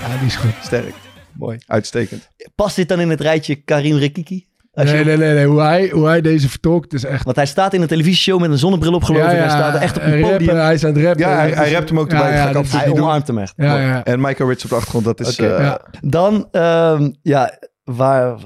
[0.00, 0.54] Ja, die is goed.
[0.62, 0.94] Sterk.
[1.32, 1.58] Mooi.
[1.66, 2.28] Uitstekend.
[2.54, 4.46] Past dit dan in het rijtje Karim Rekiki?
[4.88, 5.46] Je- Nee, nee, nee.
[5.46, 7.24] Hoe hij, hoe hij deze vertolkt is echt...
[7.24, 9.28] Want hij staat in een televisieshow met een zonnebril op geloof ik.
[9.38, 10.56] Hij staat echt op een podium.
[10.56, 11.20] hij is aan het rappen.
[11.28, 12.32] Ja, hij, hij is- rapt hem ook Ja, erbij.
[12.36, 13.02] ja, dat absoluut Hij doen.
[13.02, 13.52] omarmt hem echt.
[13.56, 14.04] Ja, ja.
[14.04, 15.36] En Michael Rich op de achtergrond, dat is...
[15.38, 15.80] Eh, ja.
[16.00, 18.36] Dan, ehm, ja, waar,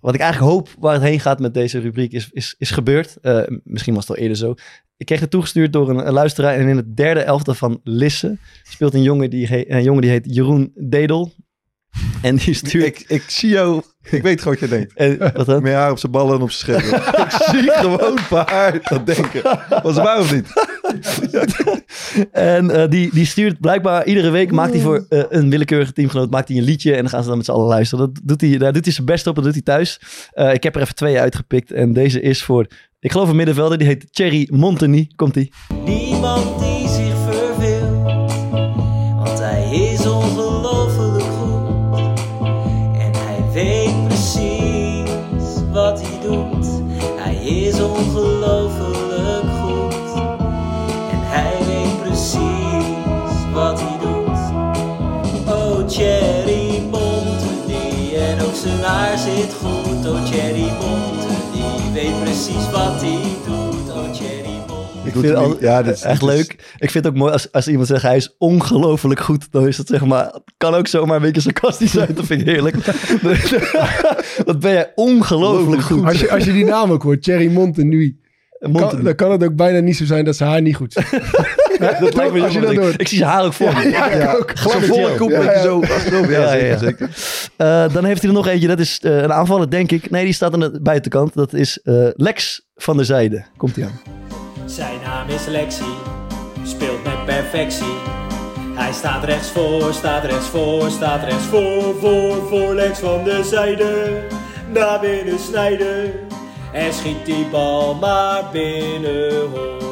[0.00, 3.16] wat ik eigenlijk hoop waar het heen gaat met deze rubriek is, is, is gebeurd.
[3.22, 4.54] Eh, misschien was het al eerder zo.
[4.96, 6.54] Ik kreeg het toegestuurd door een, een luisteraar.
[6.54, 10.10] En in het derde elftal van Lisse speelt een jongen die, he- een jongen die
[10.10, 11.32] heet Jeroen Dedel.
[12.22, 12.84] En die stuurt...
[12.84, 13.82] Ik, ik zie jou...
[14.10, 14.92] Ik weet gewoon wat je denkt.
[14.94, 15.62] En, wat dan?
[15.62, 17.02] Meer haar op zijn ballen en op zijn scherm.
[17.24, 19.42] ik zie gewoon haar dat denken.
[19.82, 20.46] Was het waar of niet?
[22.32, 26.30] En eh, die, die stuurt blijkbaar iedere week, maakt hij voor eh, een willekeurige teamgenoot,
[26.30, 28.12] maakt hij een liedje en dan gaan ze dan met z'n allen luisteren.
[28.12, 30.00] Dat doet hij, daar doet hij zijn best op, dat doet hij thuis.
[30.30, 32.66] Eh, ik heb er even twee uitgepikt en deze is voor,
[33.00, 35.10] ik geloof een middenvelder, die heet Thierry Monteny.
[35.16, 35.52] Komt ie.
[35.84, 37.13] Niemand die zich
[60.06, 60.64] Oh, Montedy,
[61.92, 63.92] weet precies wat hij doet.
[63.92, 64.02] Oh.
[65.04, 65.60] Ik vind het niet.
[65.60, 66.52] Ja, dit is- echt dit is- leuk.
[66.78, 69.46] Ik vind het ook mooi als, als iemand zegt hij is ongelooflijk goed.
[69.52, 72.14] Dan is dat zeg maar, kan ook zomaar een beetje sarcastisch zijn.
[72.14, 72.76] Dat vind ik heerlijk.
[74.46, 76.04] Wat ben jij ongelooflijk goed.
[76.04, 78.22] Als je, als je die naam ook hoort, Thierry Montenui.
[78.72, 81.06] Kan, dan kan het ook bijna niet zo zijn dat ze haar niet goed zit.
[82.00, 82.86] dat lijkt me als je heel dat mooi.
[82.86, 83.00] hoort.
[83.00, 83.88] Ik zie zijn haar ook voor me.
[83.90, 84.52] Ja, ik ook.
[84.58, 85.62] Volle koep Ja, met ja.
[85.62, 85.80] zo.
[85.80, 86.78] Ja, Ja, ja, zeker, ja.
[86.78, 87.08] zeker.
[87.56, 88.68] Eh, dan heeft hij er nog eentje.
[88.68, 90.10] Dat is eh, een aanvaller, denk ik.
[90.10, 91.34] Nee, die staat aan de buitenkant.
[91.34, 93.44] Dat is eh, Lex van der Zijde.
[93.56, 94.00] Komt hij aan.
[94.66, 95.84] Zijn naam is Lexi,
[96.64, 97.94] speelt met perfectie.
[98.74, 103.44] Hij staat rechts voor, staat rechts voor, staat rechts voor, voor, voor Lex van de
[103.44, 104.22] zijde.
[104.72, 106.12] Naar binnen snijden
[106.72, 109.82] en schiet die bal maar binnen hoor.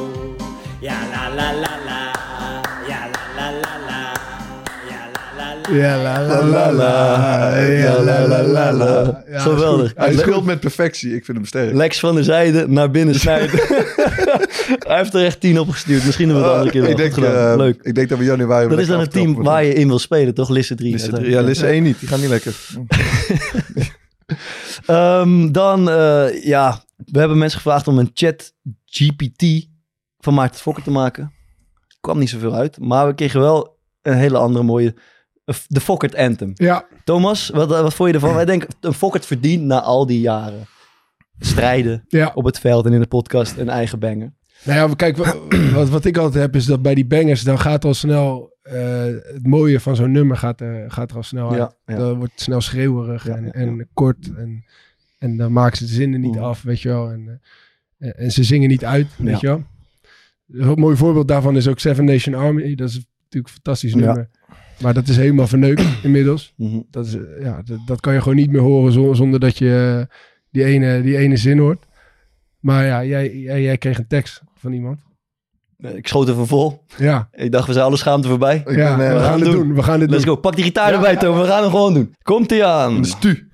[0.79, 1.72] Ja la la la
[5.73, 7.57] Ja, la la la la.
[7.59, 9.23] Ja, la la la la.
[9.29, 9.91] Ja, Geweldig.
[9.95, 11.15] Hij speelt met perfectie.
[11.15, 11.73] Ik vind hem sterk.
[11.73, 13.49] Lex van der Zijde naar binnen snijden.
[14.87, 16.05] hij heeft er echt tien opgestuurd.
[16.05, 17.79] Misschien hebben we het andere keer wel ik, denk, eh, Leuk.
[17.81, 18.67] ik denk dat we januari...
[18.69, 20.49] Dat is dan een team waar je in wil spelen, toch?
[20.49, 20.91] Lisse 3.
[20.91, 21.99] Lisse drie- Ja, Lisse 1 niet.
[21.99, 22.55] Die gaan niet lekker.
[24.85, 28.53] Ehm, dan, eh, ja, we hebben mensen gevraagd om een chat
[28.85, 29.67] GPT
[30.19, 31.31] van Maarten Fokker te maken.
[32.01, 34.95] Kwam niet zoveel uit, maar we kregen wel een hele andere mooie,
[35.67, 36.51] de Fokkert Anthem.
[36.55, 38.33] Ja, Thomas, wat, eh, wat vond je ervan?
[38.35, 40.65] Wij denken, een Fokkert verdient na al die jaren
[41.39, 42.31] strijden ja.
[42.35, 44.33] op het veld en in de podcast een eigen banger.
[44.63, 45.35] Nou ja, kijk, wa-
[45.73, 49.03] wat, wat ik altijd heb is dat bij die bangers, dan gaat al snel, eh,
[49.05, 51.57] het mooie van zo'n nummer gaat, er gaat er al snel uit.
[51.57, 51.95] Ja, ja.
[51.97, 54.65] Dan wordt het snel schreeuwerig Ja, en, en kort en,
[55.19, 56.41] en dan maken ze de zinnen niet Mm.
[56.43, 57.09] af, weet je wel.
[57.11, 57.41] En,
[57.97, 59.63] eh, en, en ze zingen niet uit, weet je wel.
[60.51, 62.75] Een mooi voorbeeld daarvan is ook Seven Nation Army.
[62.75, 64.29] Dat is natuurlijk een fantastisch nummer.
[64.83, 66.53] Maar dat is helemaal verneukt inmiddels.
[66.57, 66.79] Mhm.
[66.89, 69.57] Dat, is, eh, ja, dat, dat kan je gewoon niet meer horen zo- zonder dat
[69.57, 70.15] je eh,
[70.51, 71.85] die, ene, die ene zin hoort.
[72.59, 74.99] Maar ja, jij, jij, jij kreeg een tekst van iemand.
[75.77, 76.83] Ik schoot even vol.
[76.97, 78.63] Ja, Ik dacht, we zijn alle schaamte voorbij.
[78.65, 79.67] Ja ben, we gaan het doen.
[79.67, 79.75] doen.
[79.75, 80.33] We gaan dit Let's doen.
[80.35, 80.39] go.
[80.41, 81.39] Pak die gitaar Ja, erbij, Toon.
[81.39, 82.15] We gaan hem gewoon doen.
[82.21, 83.05] Komt-ie aan.
[83.05, 83.49] Stu.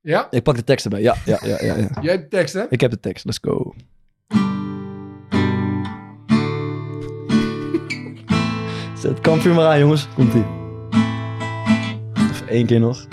[0.00, 0.26] Ja?
[0.30, 1.00] Ik pak de tekst erbij.
[1.00, 1.88] Ja, ja, ja, ja, ja.
[2.02, 2.62] Jij hebt de tekst, hè?
[2.70, 3.24] Ik heb de tekst.
[3.24, 3.74] Let's go.
[9.00, 10.08] Zet het kampvuur maar aan, jongens.
[10.14, 10.44] Komt ie.
[12.30, 13.06] Even één keer nog.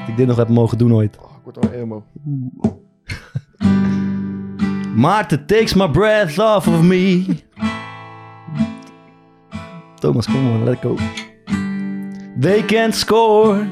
[0.00, 1.18] Dat ik dit nog heb mogen doen ooit.
[1.18, 2.04] Oh, ik word al emo.
[5.04, 7.24] Maarten takes my breath off of me.
[9.94, 10.96] Thomas, kom on, let go.
[12.40, 13.66] They can't score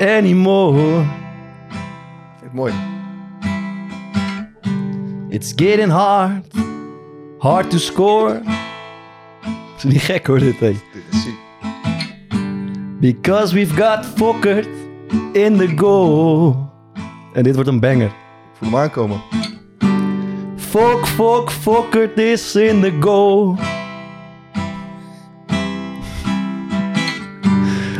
[0.00, 1.04] anymore.
[2.38, 2.72] Vind ik mooi.
[5.28, 6.46] It's getting hard,
[7.38, 8.42] hard to score.
[9.76, 10.76] Is niet gek hoor dit, hé.
[13.00, 14.68] Because we've got Fokkert
[15.32, 16.56] in the goal.
[17.32, 18.06] En dit wordt een banger.
[18.06, 18.12] Ik
[18.52, 19.20] voel hem aankomen.
[20.56, 23.56] Fok, fok, Fokkert is in the goal.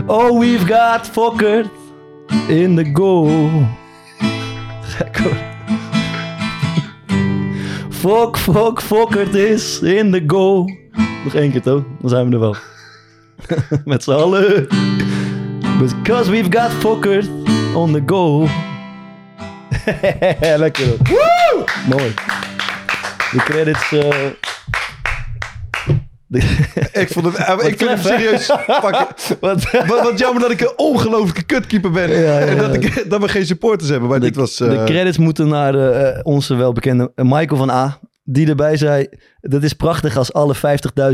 [0.06, 1.70] Oh, we've got Fokkert
[2.48, 3.50] in the goal.
[4.82, 5.55] Gek hoor.
[8.00, 10.70] Fok, fok, Fokkert is in the goal.
[11.24, 11.82] Nog één keer toch?
[12.00, 12.56] Dan zijn we er wel.
[13.84, 14.68] Met z'n allen.
[15.78, 17.28] Because we've got Fokkert
[17.74, 18.48] on the goal.
[20.56, 20.86] Lekker.
[20.86, 21.64] Woo!
[21.88, 22.14] Mooi.
[23.32, 23.92] De credits.
[23.92, 24.36] eh, de-
[26.92, 29.06] Ik, vond het, eh, ik vind hem klef, serieus pakken.
[29.40, 29.70] Wat?
[29.86, 32.10] Wat, wat jammer dat ik een ongelofelijke kutkeeper ben.
[32.10, 34.08] Ja, ja, En dat, ik, dat we geen supporters hebben.
[34.08, 34.56] Maar De, dit was...
[34.56, 37.98] de eh, credits moeten naar eh, onze welbekende Michael van A.
[38.28, 39.06] Die erbij zei:
[39.40, 40.54] Dat is prachtig als alle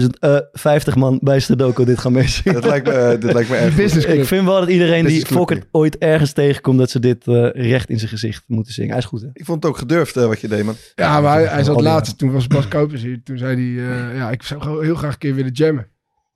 [0.01, 2.55] 50.000, eh 50 man bij Sudoku dit gaan meezingen.
[2.61, 5.66] dit, lijkt me, eh, dit lijkt me erg Ik vind wel dat iedereen die Fokkert
[5.70, 8.90] ooit ergens tegenkomt, dat ze dit eh, recht in zijn gezicht moeten zingen.
[8.90, 9.29] Hij is goed, hè?
[9.33, 10.77] Ik vond het ook gedurfd eh, wat je deed, man.
[10.94, 13.22] Ja, maar hij, hij zat die laatst, toen was Bas Kopers hier.
[13.22, 15.88] Toen zei hij, eh, ja, ik zou gewoon heel graag een keer willen jammen.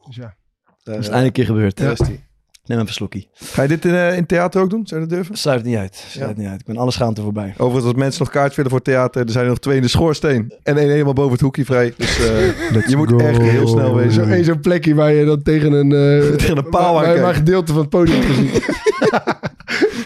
[0.07, 0.35] Dus ja.
[0.83, 2.07] Dat is eindelijk een keer gebeurd.
[2.07, 2.26] die.
[2.67, 3.29] Neem even een slokkie.
[3.35, 4.87] Ga je dit in, eh, in theater ook doen?
[4.87, 5.37] Zou je dat durven?
[5.37, 6.05] Sluit niet uit.
[6.09, 6.43] Sluit Ja.
[6.43, 6.61] niet uit.
[6.61, 7.55] Ik ben alle schaamte voorbij.
[7.57, 9.89] Overigens, als mensen nog kaart willen voor theater, er zijn er nog twee in de
[9.89, 10.53] schoorsteen.
[10.63, 11.95] En één helemaal boven het hoekje vrij.
[11.97, 13.19] Dus eh, je moet go.
[13.19, 14.31] echt heel snel Zo, wezen.
[14.33, 17.73] één zo'n plekje waar je dan tegen een, eh, Tegen een paal waar, waar, gedeelte
[17.73, 18.51] van het podium te zien.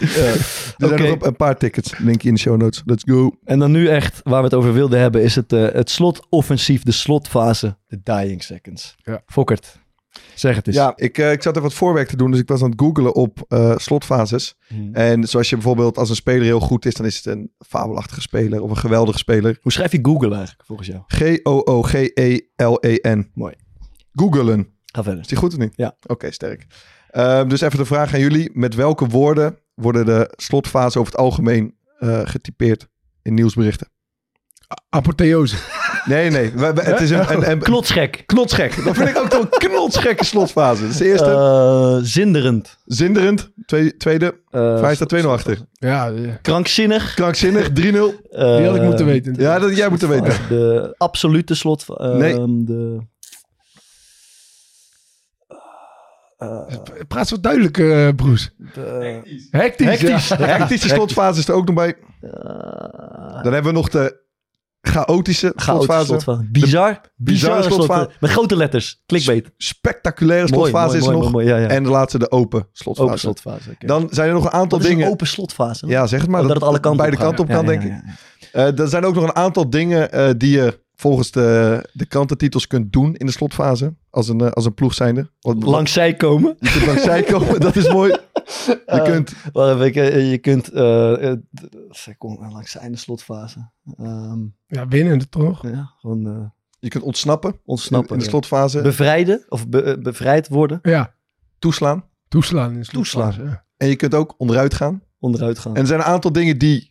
[0.01, 1.09] Er zijn Oké.
[1.09, 1.97] nog een paar tickets.
[1.97, 2.81] Link in de show notes.
[2.85, 3.31] Let's go.
[3.43, 6.83] En dan nu echt, waar we het over wilden hebben, is het, eh, het slotoffensief,
[6.83, 8.95] de slotfase, de dying seconds.
[9.03, 9.21] Ja.
[9.25, 9.79] Fokkert,
[10.35, 10.75] zeg het eens.
[10.75, 12.31] Ja, ik, eh, ik zat even wat voorwerk te doen.
[12.31, 14.55] Dus ik was aan het googlen op eh, slotfases.
[14.67, 14.93] Hmm.
[14.93, 18.21] En zoals je bijvoorbeeld als een speler heel goed is, dan is het een fabelachtige
[18.21, 19.57] speler of een geweldige speler.
[19.61, 21.01] Hoe schrijf je Google eigenlijk, volgens jou?
[21.07, 22.11] G-O-O-G-E-L-E-N.
[23.33, 23.53] Mooi.
[24.13, 24.67] Googelen.
[24.85, 25.21] Ga verder.
[25.21, 25.73] Is die goed of niet?
[25.75, 25.95] Ja.
[26.07, 26.65] Oké, sterk.
[27.09, 28.49] Ehm, dus even de vraag aan jullie.
[28.53, 32.87] Met welke woorden worden de slotfasen over het algemeen eh, getypeerd
[33.21, 33.87] in nieuwsberichten?
[34.89, 35.55] Apotheose.
[36.05, 36.51] Nee, nee.
[36.55, 38.23] we- we- het is een, een, een Klotsgek.
[38.25, 38.83] knotsgek.
[38.85, 40.81] Dat vind ik ook een knotsgekke slotfase.
[40.81, 41.29] Dat is de eerste.
[41.31, 42.77] Eh, zinderend.
[42.85, 43.51] Zinderend.
[43.65, 44.39] Twee- tweede.
[44.49, 45.57] Eh, Waar staat 2-0 achter?
[45.71, 47.13] Ja, Krankzinnig.
[47.13, 47.69] Krankzinnig.
[47.73, 47.73] 3-0.
[47.73, 49.35] Eh, die had ik moeten weten.
[49.37, 50.33] Ja, dat jij moet weten.
[50.49, 51.85] De absolute slot.
[51.97, 52.33] eh, Nee.
[52.65, 52.97] De,
[56.37, 56.65] eh,
[57.07, 58.53] Praat zo duidelijk, eh Broes.
[58.73, 58.81] de,
[59.51, 59.87] Hectisch.
[59.87, 60.27] Hectisch.
[60.27, 60.35] ja.
[60.37, 61.95] Hectische slotfase is er ook nog bij.
[63.43, 64.19] Dan hebben we nog de
[64.81, 66.05] chaotische slotfase.
[66.05, 66.47] slotfase.
[66.51, 67.01] Bizar.
[67.15, 68.09] Bizarre slotfase.
[68.19, 69.01] Met grote letters.
[69.05, 69.51] Clickbait.
[69.57, 71.31] Spectaculaire slotfase mooi, is mooi, nog.
[71.31, 71.67] mooi, ja, ja.
[71.67, 73.07] En de laatste de open slotfase.
[73.07, 73.69] Open slotfase.
[73.69, 73.85] oké.
[73.85, 75.09] Dan zijn er nog een aantal is een dingen.
[75.09, 75.87] open slotfase?
[75.87, 76.41] Ja, zeg het maar.
[76.41, 77.93] Oh, dat het alle kanten beide kanten op kan, denk ik.
[78.51, 82.67] Eh, er zijn ook nog een aantal dingen eh, die je volgens de, de krantentitels
[82.67, 83.95] kunt doen in de slotfase.
[84.09, 85.29] Als een, eh, als een ploeg zijnde.
[85.59, 86.55] Langs zij komen.
[86.59, 88.13] Je kunt langs zij komen, dat is mooi.
[88.65, 89.33] Je Eh, kunt...
[89.51, 90.69] Wacht even, ik, eh, je kunt...
[90.69, 93.69] eh, eh, d- ik kom langs zij in de slotfase.
[93.97, 95.67] Ehm, Ja, winnen toch?
[95.67, 96.45] ja, gewoon eh,
[96.79, 98.11] Je kunt ontsnappen ontsnappen.
[98.11, 98.29] in de ja.
[98.29, 98.81] slotfase.
[98.81, 100.79] Bevrijden of be- bevrijd worden.
[100.81, 101.13] Ja,
[101.59, 102.03] toeslaan.
[102.27, 102.73] toeslaan.
[102.75, 103.05] In Toeslaan.
[103.05, 103.63] slotfase, ja.
[103.77, 105.03] En je kunt ook onderuit gaan.
[105.19, 105.75] Onderuit gaan.
[105.75, 106.89] En er zijn een aantal dingen die...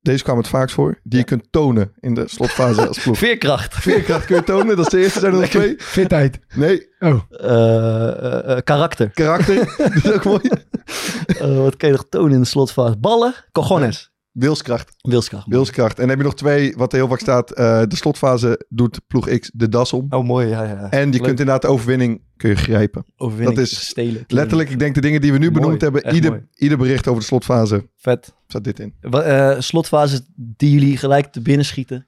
[0.00, 1.00] Deze kwamen het vaakst voor.
[1.02, 3.18] Die je kunt tonen in de slotfase als ploeg.
[3.26, 3.74] Veerkracht.
[3.74, 4.76] Veerkracht kun je tonen.
[4.76, 5.18] Dat is de eerste.
[5.20, 5.74] Zijn er nog twee?
[5.78, 6.38] Fitheid.
[6.54, 6.88] Nee.
[6.98, 9.10] Oh, Eh, eh, eh, karakter.
[9.10, 9.74] Karakter.
[9.78, 10.40] dat is ook mooi.
[11.40, 12.96] Eh, wat kan je nog tonen in de slotfase?
[12.98, 13.34] Ballen.
[13.52, 14.12] Cojones.
[14.32, 14.94] Wilskracht.
[15.00, 15.46] Wilskracht.
[15.48, 15.94] Wilskracht.
[15.94, 17.50] En dan heb je nog twee, wat er heel vaak staat.
[17.50, 20.06] eh, de slotfase doet ploeg X de das om.
[20.10, 20.46] Oh, mooi.
[20.48, 20.90] Ja, ja.
[20.90, 21.12] En je Leuk.
[21.22, 23.04] kunt inderdaad de overwinning kun je grijpen.
[23.16, 24.24] Overwinning dat is stelen.
[24.26, 26.14] Letterlijk, ik denk de dingen die we nu Mooi, benoemd hebben.
[26.14, 26.42] Ieder, mooi.
[26.54, 28.34] ieder bericht over de slotfase Vet.
[28.48, 28.94] staat dit in.
[29.00, 32.06] Wa- eh, slotfase die jullie gelijk te binnen schieten.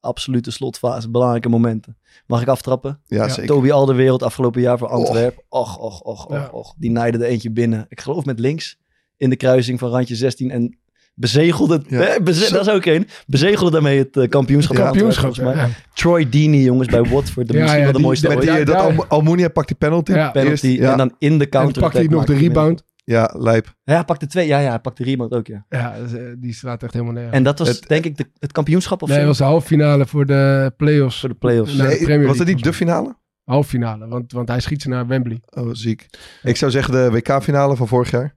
[0.00, 1.10] Absolute slotfase.
[1.10, 1.96] Belangrijke momenten.
[2.26, 3.00] Mag ik aftrappen?
[3.06, 3.28] Ja, Ja.
[3.28, 3.46] zeker.
[3.46, 5.42] Toby Alderwereld afgelopen jaar voor Antwerpen.
[5.48, 6.48] Och, och, och, och, Ja.
[6.52, 6.74] och.
[6.76, 7.86] Die naaide er eentje binnen.
[7.88, 8.78] Ik geloof met links.
[9.16, 10.50] In de kruising van randje 16.
[10.50, 10.78] En
[11.14, 11.82] bezegelde...
[11.88, 12.20] Ja.
[12.22, 12.54] beze- Zo.
[12.54, 13.06] dat is ook één.
[13.26, 14.76] Bezegelde daarmee het kampioenschap.
[14.76, 15.24] kampioenschap.
[15.24, 15.84] Antwerpen, volgens mij.
[15.86, 15.92] ja.
[15.94, 17.48] Troy Deeney, jongens, bij Watford.
[17.48, 18.66] De Ja, misschien ja, wel de die- mooiste met Met ooit.
[18.66, 20.12] die, Ja, dat Almunia pakt die penalty.
[20.12, 20.30] Ja.
[20.30, 20.50] penalty.
[20.66, 20.90] Eerst, ja.
[20.92, 21.82] En dan in de En counter.
[21.82, 22.82] pakt hij nog de rebound.
[23.08, 23.74] Ja, lijp.
[23.84, 24.46] Ja, hij pakte twee.
[24.46, 25.64] Ja, ja, hij pakte de rebound ook, ja.
[25.68, 27.30] Ja, dus, eh, die slaat echt helemaal neer.
[27.30, 29.22] En dat was Het- denk ik de, het kampioenschap of nee, zo?
[29.26, 31.20] het was de halve finale voor de play-offs.
[31.20, 31.74] Voor de play-offs.
[31.76, 32.02] Nee.
[32.02, 33.16] Premier was dat niet de finale?
[33.44, 35.40] Halve finale, want, want hij schiet ze naar Wembley.
[35.50, 36.06] Oh, ziek.
[36.42, 38.36] Ik zou zeggen de WK-finale van vorig jaar.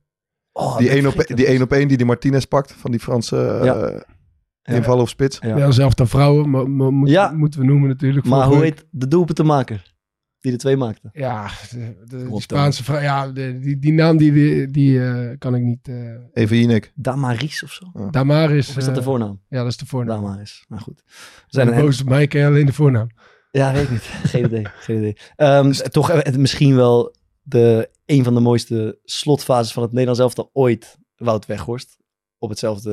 [0.52, 1.54] Oh, die dat 1 op, vergeet ik die wel.
[1.56, 2.72] 1 op 1 die die Martinez pakt.
[2.78, 4.04] Van die Franse eh Ja.
[4.62, 4.74] Ja.
[4.76, 5.38] invallen op spits.
[5.42, 5.72] Ja.
[5.72, 7.32] Zelf dan vrouwen, maar, maar moet- Ja.
[7.32, 8.26] moeten we noemen natuurlijk.
[8.26, 9.91] Maar hoe week- heet de doelpuntenmaker?
[10.42, 11.10] Die de twee maakte.
[11.14, 13.00] Ja, de, de- die Spaanse vrouw.
[13.00, 15.88] Ja, de- die, die naam die, die, die, eh, kan ik niet.
[15.88, 15.96] eh
[16.34, 16.92] Even Jinek.
[16.96, 18.10] Damaris of zo?
[18.12, 18.70] Damaris.
[18.70, 19.42] Of is dat de eh, voornaam?
[19.50, 20.22] Ja, dat is de voornaam.
[20.22, 20.66] Damaris.
[20.68, 21.02] Nou goed.
[21.06, 21.14] We
[21.48, 23.08] Zijn een boos op mij, ken je alleen de voornaam.
[23.52, 24.02] Ja, weet ik niet.
[24.32, 24.66] Geen idee.
[24.80, 25.18] Geen idee.
[25.36, 30.50] Ehm, toch eh, misschien wel de, een van de mooiste slotfases van het Nederlands elftal
[30.54, 30.98] ooit.
[31.16, 31.98] Wout Weghorst.
[32.38, 32.92] Op hetzelfde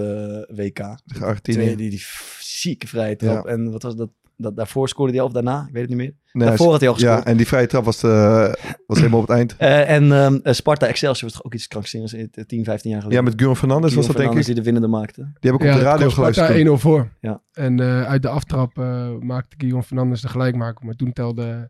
[0.55, 0.75] WK.
[0.77, 1.77] Tegen Twee, Argentinië.
[1.77, 2.03] die, die
[2.41, 3.47] zieke vrije trap.
[3.47, 4.11] En wat was dat?
[4.43, 4.57] Dat?
[4.57, 5.65] Daarvoor scoorde hij al of daarna?
[5.67, 6.15] Ik weet het niet meer.
[6.33, 7.19] Nee, Daarvoor had hij al gescoord.
[7.19, 8.53] Ja, en die vrije trap was, eh,
[8.87, 9.57] was helemaal op het eind.
[9.59, 13.01] Eh, en ehm, eh, Sparta Excelsior was toch ook iets krankzinnigs eh, 10, 15 jaar
[13.03, 13.19] geleden.
[13.19, 14.45] Ja, met Guillaume Fernandes was dat denk ik.
[14.45, 15.21] Die de winnende maakte.
[15.23, 16.47] Die heb ik op de radio geluisterd.
[16.47, 16.79] Sparta toen.
[16.79, 17.09] 1-0 voor.
[17.21, 17.43] Ja.
[17.53, 20.85] En eh, uit de aftrap eh, maakte Guillaume Fernandes de gelijkmaker.
[20.87, 21.69] Maar toen telde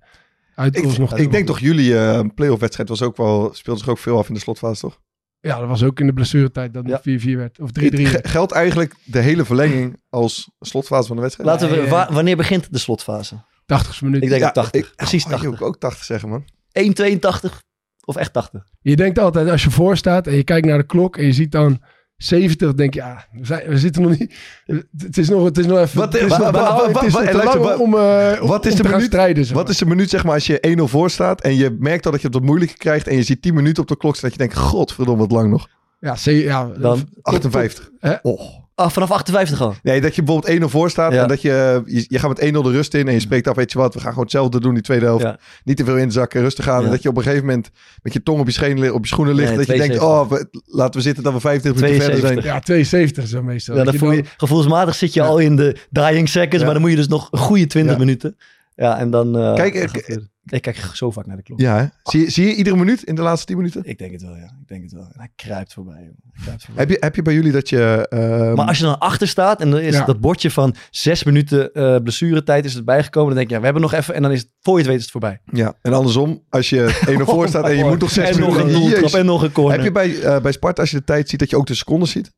[0.55, 1.17] uitkomst Ik, nog.
[1.17, 4.29] ik denk toch jullie eh playoff wedstrijd was ook wel, speelde zich ook veel af
[4.29, 5.01] in de slotfase, toch?
[5.41, 7.61] Ja, dat was ook in de blessuretijd dat het 4-4 werd.
[7.61, 7.73] Of 3-3
[8.07, 8.29] Ge- werd.
[8.29, 11.49] Geldt eigenlijk de hele verlenging als slotfase van de wedstrijd?
[11.51, 13.45] Laten we, Nee, wa- wanneer begint de slotfase?
[13.67, 14.23] 80 minuten.
[14.23, 14.81] Ik denk Ja, ook 80.
[14.81, 15.59] ik- Precies Oh, ik 80.
[15.59, 16.45] wil ook 80 zeggen, man.
[16.73, 17.63] 1,82
[18.05, 18.65] of echt 80?
[18.81, 21.33] Je denkt altijd, als je voor staat en je kijkt naar de klok en je
[21.33, 21.83] ziet dan
[22.19, 24.35] 70, denk je, ja, we, zijn, we zitten nog niet.
[24.99, 25.99] Het is nog, het is nog even.
[25.99, 27.61] Wat- het is wa- nog wa- bijna- wa- het is wa- nog en te luister,
[27.61, 29.45] lang wa- om, eh, wat is om de minuut- strijden.
[29.45, 32.07] zeg Wat is de minuut, zeg maar, als je 1-0 voor staat en je merkt
[32.07, 34.17] al dat je op dat moeilijke krijgt en je ziet 10 minuten op de klok
[34.17, 35.69] staan, dat je denkt, godverdomme, wat lang nog.
[36.01, 37.91] Ja, ja Dan 58.
[37.99, 38.15] Hè?
[38.23, 38.41] Oh,
[38.79, 39.75] Ah, vanaf 58 al.
[39.83, 41.23] Nee, dat je bijvoorbeeld 1-0 voor staat Ja.
[41.23, 43.57] en dat je, je, je gaat met 1-0 de rust in en je spreekt af,
[43.57, 45.23] weet je wat, we gaan gewoon hetzelfde doen die tweede helft.
[45.25, 45.39] Ja.
[45.65, 46.79] Niet te veel inzakken, rustig gaan.
[46.79, 46.85] Ja.
[46.85, 47.71] En dat je op een gegeven moment
[48.03, 49.49] met je tong op je, scheen, li- op je schoenen ligt.
[49.49, 50.21] Nee, dat je denkt, 72.
[50.21, 52.43] oh, we- laten we zitten dat we 25 minuten verder 72.
[52.45, 52.55] zijn.
[52.55, 53.77] Ja, 72 is dat meestal.
[53.77, 55.27] Ja, dan je voel je, dan- gevoelsmatig zit je Ja.
[55.27, 56.65] al in de dying seconds, Ja.
[56.65, 57.99] maar dan moet je dus nog een goede 20 Ja.
[57.99, 58.37] minuten.
[58.77, 59.39] Ja, en dan...
[59.39, 61.61] eh, Kijk, dan ik- kijk zo vaak naar de klok.
[61.61, 61.85] Ja, hè?
[62.03, 63.83] Zie, je- zie je iedere minuut in de laatste 10 minuten?
[63.85, 64.45] Ik denk het wel, ja.
[64.45, 65.03] Ik denk het wel.
[65.03, 65.95] En hij kruipt voorbij.
[65.97, 66.85] Hij kruipt voorbij.
[66.85, 68.07] Heb je, heb je bij jullie dat je...
[68.09, 70.05] ehm, Maar als je dan achter staat en er is Ja.
[70.05, 73.65] dat bordje van zes minuten eh blessuretijd is erbij gekomen, dan denk je, ja, we
[73.67, 75.41] hebben nog even en dan is het, voor je het weet is het voorbij.
[75.53, 78.57] Ja, en andersom, als je 1-0 voor staat en je moet nog 6 en nog
[78.57, 78.75] minuten...
[78.75, 79.75] een doeltrap en nog een corner.
[79.77, 81.75] Heb je bij, eh, bij Sparta, als je de tijd ziet, dat je ook de
[81.75, 82.33] secondes ziet?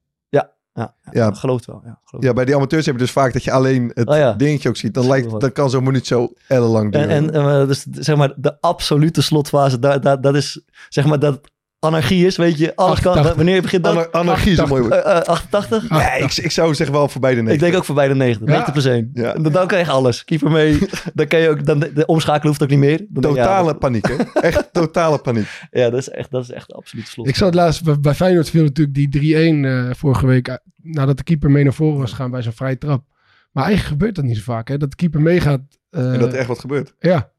[0.81, 1.83] Ja, ja, geloof het wel.
[1.85, 4.17] Ja, geloof Ja, bij die amateurs heb je dus vaak dat je alleen het Oh
[4.17, 4.33] ja.
[4.33, 4.95] dingetje ook ziet.
[4.95, 7.35] Dat lijkt, dan kan zo'n minuut zo ellenlang En, duren.
[7.35, 11.41] en eh, dus zeg maar de absolute slotfase, daar, dat is zeg maar dat
[11.81, 13.11] anarchie is, weet je, alles kan.
[13.13, 13.37] 88.
[13.37, 13.93] Wanneer begint dat?
[13.93, 14.95] Anar- anarchie is een mooi woord.
[14.95, 15.91] Eh, eh, 88?
[15.91, 17.67] Nee, ik, ik zou zeggen wel voorbij de Ik 90.
[17.69, 18.53] denk ook voorbij de 90, Ja.
[18.53, 19.11] 90 plus 1.
[19.13, 19.33] Ja.
[19.33, 20.25] Dan, dan krijg je alles.
[20.25, 20.79] Keeper mee,
[21.15, 23.07] dan kan je ook, dan, de, de omschakelen hoeft ook niet meer.
[23.09, 24.15] Dan Totale ja, paniek, hè?
[24.49, 25.47] Echt totale paniek.
[25.71, 27.29] Ja, dat is echt, dat is echt de absolute slot.
[27.29, 30.49] Ik zat laatst bij, bij Feyenoord viel natuurlijk die 3-1 eh, vorige week.
[30.49, 33.05] eh, Nadat de keeper mee naar voren was gegaan bij zo'n vrije trap.
[33.53, 34.69] Maar eigenlijk gebeurt dat niet zo vaak.
[34.69, 34.77] Hè?
[34.77, 35.61] Dat de keeper meegaat.
[35.91, 36.95] eh, En dat er echt wat gebeurt.
[36.99, 37.31] Ja.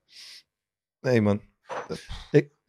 [1.01, 1.41] Nee, man.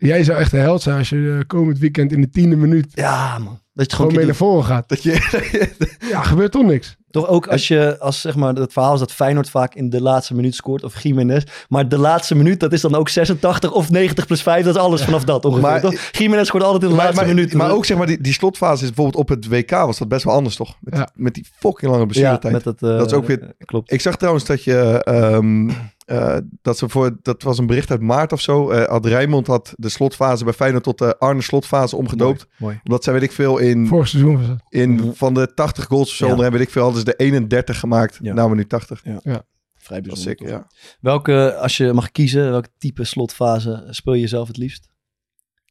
[0.07, 2.87] Jij zou echt een held zijn als je eh, komend weekend in de tiende minuut
[2.95, 3.61] Ja, man.
[3.75, 4.88] Dat je gewoon mee naar voren gaat.
[4.88, 5.11] Dat je...
[6.11, 6.97] Ja, gebeurt toch niks.
[7.11, 10.01] Toch ook als je, als zeg maar, het verhaal is dat Feyenoord vaak in de
[10.03, 11.43] laatste minuut scoort, of Jiménez.
[11.69, 14.81] Maar de laatste minuut, dat is dan ook 86 of 90 plus 5, dat is
[14.81, 15.62] alles vanaf dat ongeveer.
[15.69, 15.95] Maar- toch?
[16.12, 17.55] Jiménez scoort altijd in de maar, laatste maar, minuut.
[17.55, 20.25] maar ook zeg maar, die, die slotfase is bijvoorbeeld op het WK was dat best
[20.25, 20.77] wel anders, toch?
[20.81, 21.09] Met, Ja.
[21.15, 22.53] met die fucking lange ja, blessuretijd.
[22.53, 23.93] met het, eh, Dat is ook weer- Klopt.
[23.93, 25.05] Ik zag trouwens dat je...
[25.05, 25.71] ehm,
[26.12, 27.16] eh, dat ze voor...
[27.22, 28.70] Dat was een bericht uit maart of zo.
[28.70, 32.46] eh had Rijnmond had de slotfase bij Feyenoord tot de Arne slotfase omgedoopt.
[32.59, 32.81] Mooi.
[32.85, 34.62] Omdat zij, weet ik veel, in, Vorig seizoen was het.
[34.68, 36.51] in van de 80 goals of zo, Ja.
[36.51, 38.18] weet ik veel, hadden ze de 31 gemaakt.
[38.22, 38.35] Ja.
[38.35, 39.01] Nou, maar nu 80.
[39.03, 39.42] Vrij Dat
[39.77, 40.12] bijzonder.
[40.12, 40.48] is sick, toch?
[40.48, 40.66] ja.
[41.01, 44.88] Welke, als je mag kiezen, welke type slotfase speel je zelf het liefst?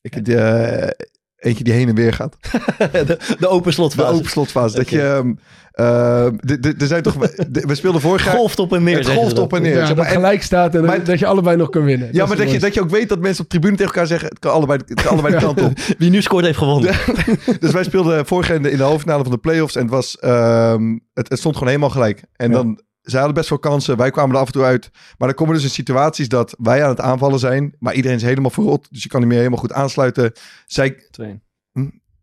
[0.02, 0.88] Ik eh,
[1.42, 2.36] eentje die heen en weer gaat.
[2.92, 4.14] de, de open De slotfase.
[4.14, 4.76] open slotfase.
[4.76, 5.02] Dat je...
[5.02, 5.34] ehm,
[6.42, 7.16] de- de- er zijn toch...
[7.18, 8.36] de- we speelden vorig jaar...
[8.36, 8.98] golft op en neer.
[8.98, 9.76] Het golft op en neer.
[9.78, 10.06] Ja, zeg dat.
[10.06, 12.10] En- gelijk staat en maar- dat je allebei nog kan winnen.
[12.12, 13.94] ja, is maar dat je, dat je ook weet dat mensen op de tribune tegen
[13.94, 14.30] elkaar zeggen...
[14.30, 15.72] Het kan allebei, het kan allebei de kant op.
[15.98, 16.94] Wie nu scoort heeft gewonnen.
[17.60, 19.76] Dus wij speelden vorig jaar in de, in de halve finale van de playoffs.
[19.76, 22.24] En het, was, ehm, het, het stond gewoon helemaal gelijk.
[22.36, 22.56] En Ja.
[22.56, 22.82] dan...
[23.02, 23.98] Zij hadden best wel kansen.
[23.98, 24.90] Wij kwamen er af en toe uit.
[25.18, 27.76] Maar dan komen dus in situaties dat wij aan het aanvallen zijn.
[27.80, 28.88] Maar iedereen is helemaal verrot.
[28.92, 30.32] Dus je kan niet meer helemaal goed aansluiten.
[30.66, 30.96] Zij...
[31.12, 31.40] Twee.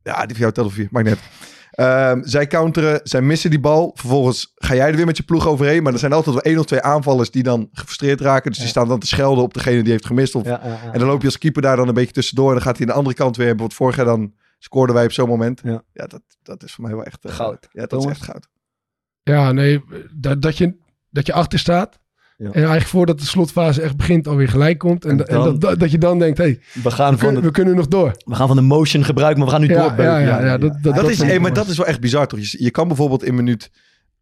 [0.02, 0.88] Ja, die van jou telt of vier.
[0.90, 1.18] Maakt net.
[1.70, 3.00] Ehm, zij counteren.
[3.02, 3.90] Zij missen die bal.
[3.94, 5.82] Vervolgens ga jij er weer met je ploeg overheen.
[5.82, 8.50] Maar er zijn altijd wel één of twee aanvallers die dan gefrustreerd raken.
[8.50, 10.34] Dus die staan dan te schelden op degene die heeft gemist.
[10.34, 10.92] Of Ja, ja, ja.
[10.92, 12.48] en dan loop je als keeper daar dan een beetje tussendoor.
[12.48, 13.46] En dan gaat hij aan de andere kant weer.
[13.46, 15.60] Bijvoorbeeld vorig jaar dan scoorden wij op zo'n moment.
[15.64, 15.82] Ja.
[15.92, 17.24] dat, dat is voor mij wel echt...
[17.24, 17.68] eh, Goud.
[17.72, 18.04] Ja, dat Thomas?
[18.04, 18.48] is echt goud.
[19.28, 19.80] Ja, nee,
[20.14, 20.74] dat, dat, je,
[21.10, 21.98] dat je achter staat.
[22.36, 22.46] Ja.
[22.46, 25.04] En eigenlijk voordat de slotfase echt begint alweer gelijk komt.
[25.04, 27.40] En, En dat, dat, dat je dan denkt, hé, hey, We, gaan we, van kunnen-
[27.40, 28.12] de, we kunnen nog door.
[28.24, 30.14] we gaan van de motion gebruiken, maar we gaan nu Ja, doorbeuken.
[30.14, 32.40] ja, ja, ja, dat- dat- Dat, is, hey, maar dat is wel echt bizar toch?
[32.40, 33.70] Je, je kan bijvoorbeeld in minuut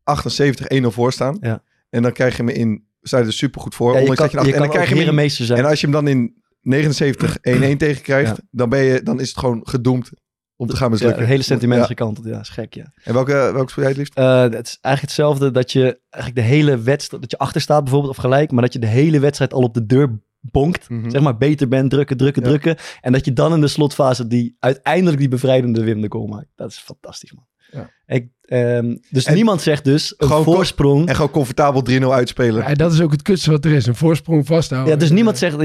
[0.03, 1.37] 78 1-0 voor staan.
[1.41, 1.63] Ja.
[1.91, 2.85] En dan krijg je hem in...
[3.03, 3.93] Sta je er super goed voor.
[3.93, 5.59] Ja, je ondanks kan, dat je, je en dan krijg je hem in, herenmeester zijn.
[5.59, 8.43] En als je hem dan in 79 1-1 tegen krijgt, Ja.
[8.51, 10.11] dan, ben je, dan is het gewoon gedoemd
[10.57, 11.21] om te gaan ja, mislukken.
[11.21, 11.95] het hele sentiment is Ja.
[11.95, 12.27] gekanteld.
[12.27, 12.93] Ja, is gek, ja.
[13.05, 14.15] En welke, welke speel jij het liefst?
[14.15, 17.83] Eh, het is eigenlijk hetzelfde dat je eigenlijk de hele wedstrijd, dat je achter staat
[17.83, 20.89] bijvoorbeeld of gelijk, maar dat je de hele wedstrijd al op de deur bonkt.
[20.89, 21.11] Mhm.
[21.11, 22.49] Zeg maar beter bent, drukken, drukken, Ja.
[22.49, 22.77] drukken.
[23.01, 26.49] En dat je dan in de slotfase die uiteindelijk die bevrijdende winnende goal maakt.
[26.55, 27.47] Dat is fantastisch, man.
[27.71, 27.91] Ja.
[28.07, 31.09] Ik, ehm, dus En- niemand zegt dus een voorsprong.
[31.09, 32.69] En gewoon comfortabel 3-0 uitspelen.
[32.69, 33.87] Ja, dat is ook het kutste wat er is.
[33.87, 34.93] Een voorsprong vasthouden.
[34.93, 35.57] Ja, dus niemand zegt,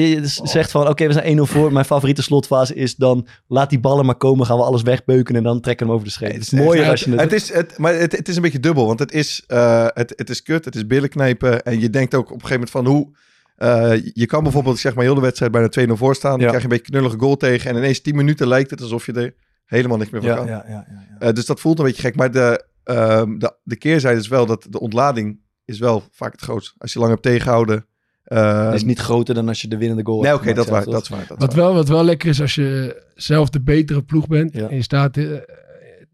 [0.43, 1.73] zegt van, oké, we zijn 1-0 voor.
[1.73, 4.45] Mijn favoriete slotfase is dan, laat die ballen maar komen.
[4.45, 6.25] Gaan we alles wegbeuken en dan trekken we hem over de.
[6.25, 7.19] Nee, het is mooier echt- als je het...
[7.19, 10.13] Het is, het, maar het, het is een beetje dubbel, want het is, eh, het,
[10.15, 11.63] het is kut, het is billen knijpen.
[11.63, 13.09] En je denkt ook op een gegeven moment van hoe...
[13.55, 16.31] eh, je kan bijvoorbeeld zeg maar heel de wedstrijd bijna 2-0 voor staan.
[16.39, 17.69] Dan krijg je een beetje knullige goal tegen.
[17.69, 19.33] En ineens 10 minuten lijkt het alsof je er
[19.65, 20.45] helemaal niks meer van ja, kan.
[20.47, 20.85] ja, ja, ja,
[21.19, 21.27] ja.
[21.27, 22.15] Eh, dus dat voelt een beetje gek.
[22.15, 26.41] Maar de, ehm, de, de keerzijde is wel dat de ontlading is wel vaak het
[26.41, 26.73] grootst.
[26.77, 27.85] Als je lang hebt tegengehouden.
[28.23, 30.67] eh, Het is niet groter dan als je de winnende goal nee, hebt oké, dat,
[30.67, 31.25] waar, dat is waar.
[31.27, 31.63] Dat Wat waar.
[31.65, 34.53] wel, wat wel lekker is als je zelf de betere ploeg bent.
[34.53, 34.69] Ja.
[34.69, 35.25] En je staat eh,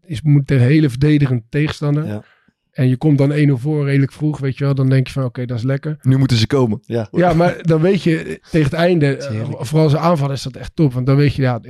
[0.04, 2.06] is, moet tegen een hele verdedigende tegenstander.
[2.06, 2.22] Ja.
[2.70, 4.74] En je komt dan 1-0 voor redelijk vroeg, weet je wel.
[4.74, 5.96] Dan denk je van oké, dat is lekker.
[6.02, 6.80] Nu moeten ze komen.
[6.84, 7.08] Ja.
[7.10, 10.56] Ja, maar dan weet je eh, tegen het einde, eh, vooral zijn aanval is dat
[10.56, 10.92] echt top.
[10.92, 11.60] Want dan weet je, ja,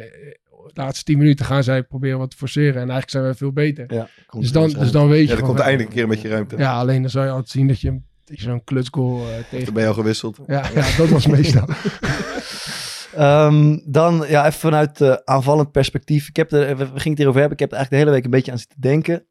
[0.78, 2.72] de, laatste 10 minuten gaan zij proberen wat te forceren.
[2.72, 3.94] En eigenlijk zijn wij veel beter.
[3.94, 6.08] Ja, komt Dus dan, dus dan weet je Ja, van, komt eindelijk een keer een
[6.08, 6.56] beetje ruimte.
[6.56, 9.44] Ja, alleen dan zou je altijd zien dat je, dat je zo'n klutsgoal eh, Dan
[9.50, 9.72] tegen...
[9.72, 10.38] ben je al gewisseld.
[10.46, 11.68] Ja, ja, dat was meestal.
[13.14, 16.28] Ehm, dan ja, even vanuit eh, aanvallend perspectief.
[16.28, 17.58] Ik heb er, we, we gingen het hierover hebben.
[17.58, 19.26] Ik heb er eigenlijk de hele week een beetje aan zitten denken.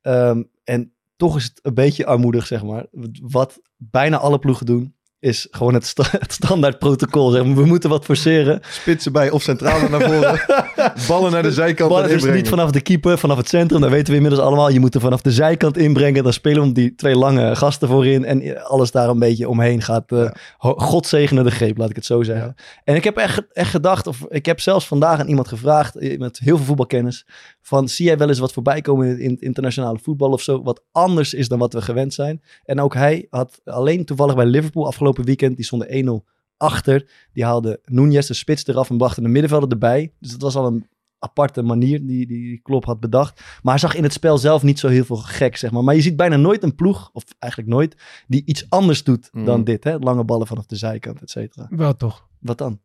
[0.00, 2.86] Ehm, en toch is het een beetje armoedig, zeg maar.
[3.20, 7.30] Wat bijna alle ploegen doen, is gewoon het, sta- het standaard protocol.
[7.30, 7.54] Zeg maar.
[7.54, 8.60] We moeten wat forceren.
[8.70, 10.40] Spitsen bij of centrale naar voren.
[11.08, 13.80] Ballen naar de zijkant Ballen en dus niet vanaf de keeper, vanaf het centrum.
[13.80, 14.68] Dat weten we inmiddels allemaal.
[14.70, 16.22] Je moet er vanaf de zijkant inbrengen.
[16.22, 18.24] Dan spelen we die twee lange gasten voorin.
[18.24, 20.12] En alles daar een beetje omheen gaat.
[20.12, 22.54] eh ho- God zegene de greep, laat ik het zo zeggen.
[22.84, 25.96] En ik heb echt, echt gedacht, of ik heb zelfs vandaag aan iemand gevraagd.
[25.96, 27.26] eh, Met heel veel voetbalkennis.
[27.62, 30.62] Van zie jij wel eens wat voorbij komen in, in het internationale voetbal of zo.
[30.62, 32.42] Wat anders is dan wat we gewend zijn.
[32.64, 35.56] En ook hij had alleen toevallig bij Liverpool afgelopen weekend.
[35.56, 37.10] Die stonden 1-0 achter.
[37.32, 40.12] Die haalde Nunez de spits eraf en bracht de middenvelder erbij.
[40.18, 40.86] Dus dat was al een
[41.22, 43.40] aparte manier die, die Klopp had bedacht.
[43.62, 45.84] Maar hij zag in het spel zelf niet zo heel veel gek, zeg maar.
[45.84, 47.96] Maar je ziet bijna nooit een ploeg, of eigenlijk nooit,
[48.26, 49.84] die iets anders doet dan dit.
[49.84, 49.98] Hè?
[49.98, 51.66] Lange ballen vanaf de zijkant, et cetera.
[51.70, 52.28] Wel toch.
[52.38, 52.80] Wat dan?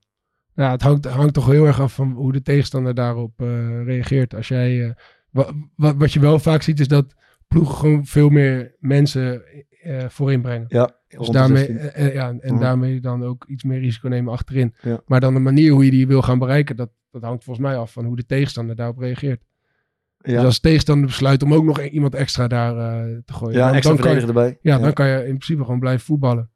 [0.57, 4.35] Ja, het hangt, hangt toch heel erg af van hoe de tegenstander daarop eh, reageert.
[4.35, 4.95] Als jij,
[5.31, 7.13] wa- wa- wat je wel vaak ziet is dat
[7.47, 9.41] ploegen gewoon veel meer mensen
[9.81, 10.65] eh, voorin brengen.
[10.67, 12.13] Ja, dus daarmee, 16.
[12.13, 12.59] ja, en Mhm.
[12.59, 14.75] daarmee dan ook iets meer risico nemen achterin.
[14.81, 15.01] Ja.
[15.05, 17.77] Maar dan de manier hoe je die wil gaan bereiken, dat, dat hangt volgens mij
[17.77, 19.43] af van hoe de tegenstander daarop reageert.
[20.17, 20.33] Ja.
[20.35, 22.73] Dus als de tegenstander besluit om ook nog e- iemand extra daar
[23.25, 23.57] te gooien.
[23.57, 24.57] Ja, dan, extra dan kan je, erbij.
[24.61, 24.77] Ja.
[24.77, 26.51] dan kan je in principe gewoon blijven voetballen.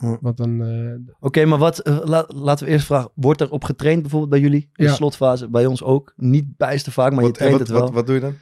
[0.00, 0.18] Ja.
[0.20, 3.10] Want dan, eh, Oké, maar wat, eh, la- laten we eerst vragen.
[3.14, 4.60] Wordt er op getraind bijvoorbeeld bij jullie?
[4.62, 4.94] In de Ja.
[4.94, 6.12] slotfase, bij ons ook.
[6.16, 7.80] Niet bijster vaak, maar je Wat- traint wat, het wel.
[7.86, 8.34] Wat, wat doe je dan?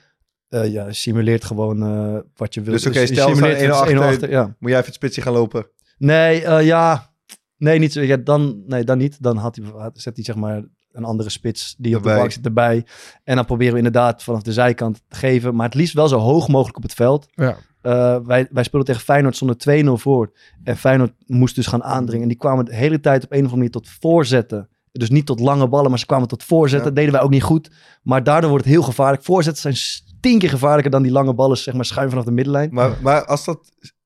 [0.48, 2.72] Eh, ja, simuleert gewoon eh, wat je wil.
[2.72, 4.42] Dus oké, je stel staan 1-0 het 1-0 achter, ja.
[4.44, 5.66] moet jij even het spitsje gaan lopen.
[5.98, 7.12] Nee, eh, ja.
[7.56, 8.00] Nee, niet zo.
[8.00, 9.22] Ja, dan, nee, dan niet.
[9.22, 12.30] Dan had hij, had- zet hij zeg maar een andere spits die op de bank
[12.32, 12.84] zit erbij.
[13.24, 15.54] En dan proberen we inderdaad vanaf de zijkant te geven.
[15.54, 17.26] Maar het liefst wel zo hoog mogelijk op het veld.
[17.30, 17.56] ja.
[17.80, 20.32] Eh, wij, wij speelden tegen Feyenoord zonder 2-0 voor.
[20.64, 22.22] En Feyenoord moest dus gaan aandringen.
[22.22, 24.68] En die kwamen de hele tijd op een of andere manier tot voorzetten.
[24.92, 26.78] Dus niet tot lange ballen, maar ze kwamen tot voorzetten.
[26.78, 26.84] Ja.
[26.94, 27.70] Dat deden wij ook niet goed.
[28.02, 29.22] Maar daardoor wordt het heel gevaarlijk.
[29.24, 29.76] Voorzetten zijn
[30.20, 32.68] tien keer gevaarlijker dan die lange ballen, zeg maar, schuin vanaf de middenlijn.
[32.72, 33.56] Maar, maar als dat,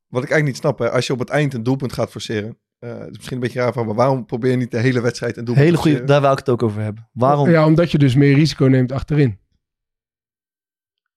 [0.08, 2.58] wat ik eigenlijk niet snap, hè, als je op het eind een doelpunt gaat forceren.
[2.78, 5.00] eh het is misschien een beetje raar van, maar waarom probeer je niet de hele
[5.00, 6.20] wedstrijd een doelpunt Hele te goede, forceren?
[6.20, 7.08] daar wou ik het ook over hebben.
[7.12, 7.50] Waarom?
[7.50, 9.38] Ja, omdat je dus meer risico neemt achterin.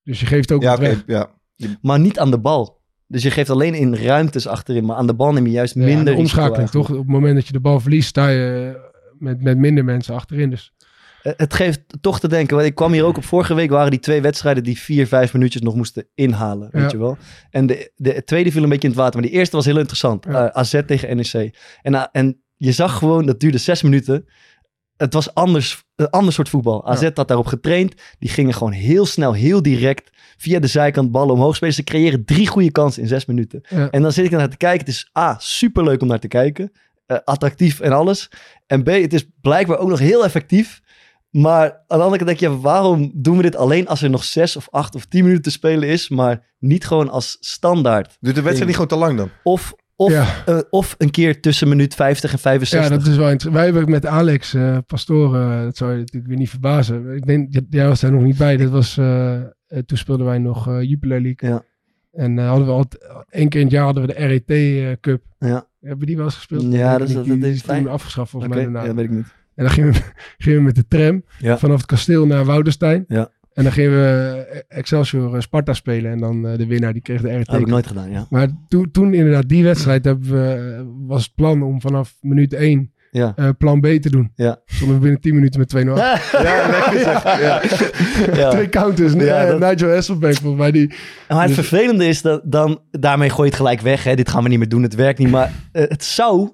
[0.04, 1.04] Dus je geeft ook Ja, wat weg.
[1.08, 1.30] ja.
[1.82, 2.82] Maar niet aan de bal.
[3.08, 4.86] Dus je geeft alleen in ruimtes achterin.
[4.86, 6.90] Maar aan de bal neem je juist Ja, minder de risico omschakeling, toch?
[6.90, 8.78] Op het moment dat je de bal verliest, sta je
[9.20, 10.50] met, met minder mensen achterin.
[10.50, 10.74] Dus
[11.22, 12.56] Eh, Het geeft toch te denken.
[12.56, 13.24] Want ik kwam hier ook op.
[13.26, 16.70] Vorige week waren die twee wedstrijden die vier, vijf minuutjes nog moesten inhalen.
[16.72, 16.90] Weet Ja.
[16.90, 17.18] je wel.
[17.50, 19.20] En de, de tweede viel een beetje in het water.
[19.20, 20.26] Maar die eerste was heel interessant.
[20.30, 20.50] Ja.
[20.50, 21.56] Eh, AZ tegen NEC.
[21.82, 24.26] En, eh, en je zag gewoon, dat duurde zes minuten.
[24.98, 26.88] Het was anders, een ander soort voetbal.
[26.88, 27.94] AZ had daarop getraind.
[28.20, 30.10] Die gingen gewoon heel snel, heel direct.
[30.38, 31.74] Via de zijkant ballen omhoog spelen.
[31.74, 33.62] Ze creëren drie goede kansen in zes minuten.
[33.70, 33.90] Ja.
[33.90, 34.80] En dan zit ik naar te kijken.
[34.80, 36.72] Het is A, superleuk om naar te kijken.
[37.06, 38.30] Eh, attractief en alles.
[38.68, 40.82] En B, het is blijkbaar ook nog heel effectief.
[41.30, 44.24] Maar aan de andere kant denk je, waarom doen we dit alleen als er nog
[44.24, 48.18] zes of acht of tien minuten te spelen is, maar niet gewoon als standaard?
[48.20, 49.30] Duurt de wedstrijd niet gewoon te lang dan?
[49.44, 50.26] Of, of, Ja.
[50.46, 52.90] eh, of een keer tussen minuut 50 en 65.
[52.90, 53.54] ja, dat is wel interessant.
[53.56, 57.16] Wij hebben met Alex eh Pastoor, eh, dat zou je natuurlijk weer niet verbazen.
[57.16, 58.58] Ik denk, jij was daar nog niet bij.
[58.58, 58.94] Dat was,
[59.86, 61.50] toen speelden wij nog Jupiler League.
[61.50, 61.64] Ja.
[62.12, 62.86] En hadden we al
[63.30, 65.24] één keer in het jaar hadden we de RET Cup.
[65.40, 65.68] Ja.
[65.82, 66.74] Hebben die wel eens gespeeld?
[66.74, 68.84] Ja, dat is- dat die is toen afgeschaft volgens mij daarna.
[68.84, 69.34] ja, weet ik niet.
[69.56, 70.00] En dan gingen we,
[70.44, 71.58] gingen we met de tram Ja.
[71.58, 73.06] vanaf het kasteel naar Woudenstein.
[73.08, 73.30] Ja.
[73.56, 76.12] En dan gingen we eh, Excelsior eh, Sparta spelen.
[76.12, 77.46] En dan eh, de winnaar die kreeg de RT.
[77.46, 78.26] Dat heb ik nooit gedaan, ja.
[78.30, 82.94] Maar toen, toen inderdaad die wedstrijd hebben we, was het plan om vanaf minuut 1
[83.12, 83.34] Ja.
[83.36, 84.32] eh, plan B te doen.
[84.36, 84.62] Ja.
[84.66, 85.78] Stonden we binnen 10 minuten met 2-0.
[85.96, 87.24] Ja, lekker zeg.
[87.24, 87.62] Ja.
[88.42, 88.50] Ja.
[88.50, 89.14] Twee counters.
[89.14, 90.72] Ja, dat- Nigel Hasselbank volgens mij.
[90.72, 90.88] Die,
[91.28, 94.04] Maar het Dus- vervelende is dat dan, daarmee gooi je het gelijk weg.
[94.04, 94.16] Hè?
[94.16, 95.30] Dit gaan we niet meer doen, het werkt niet.
[95.32, 96.50] Maar het, zou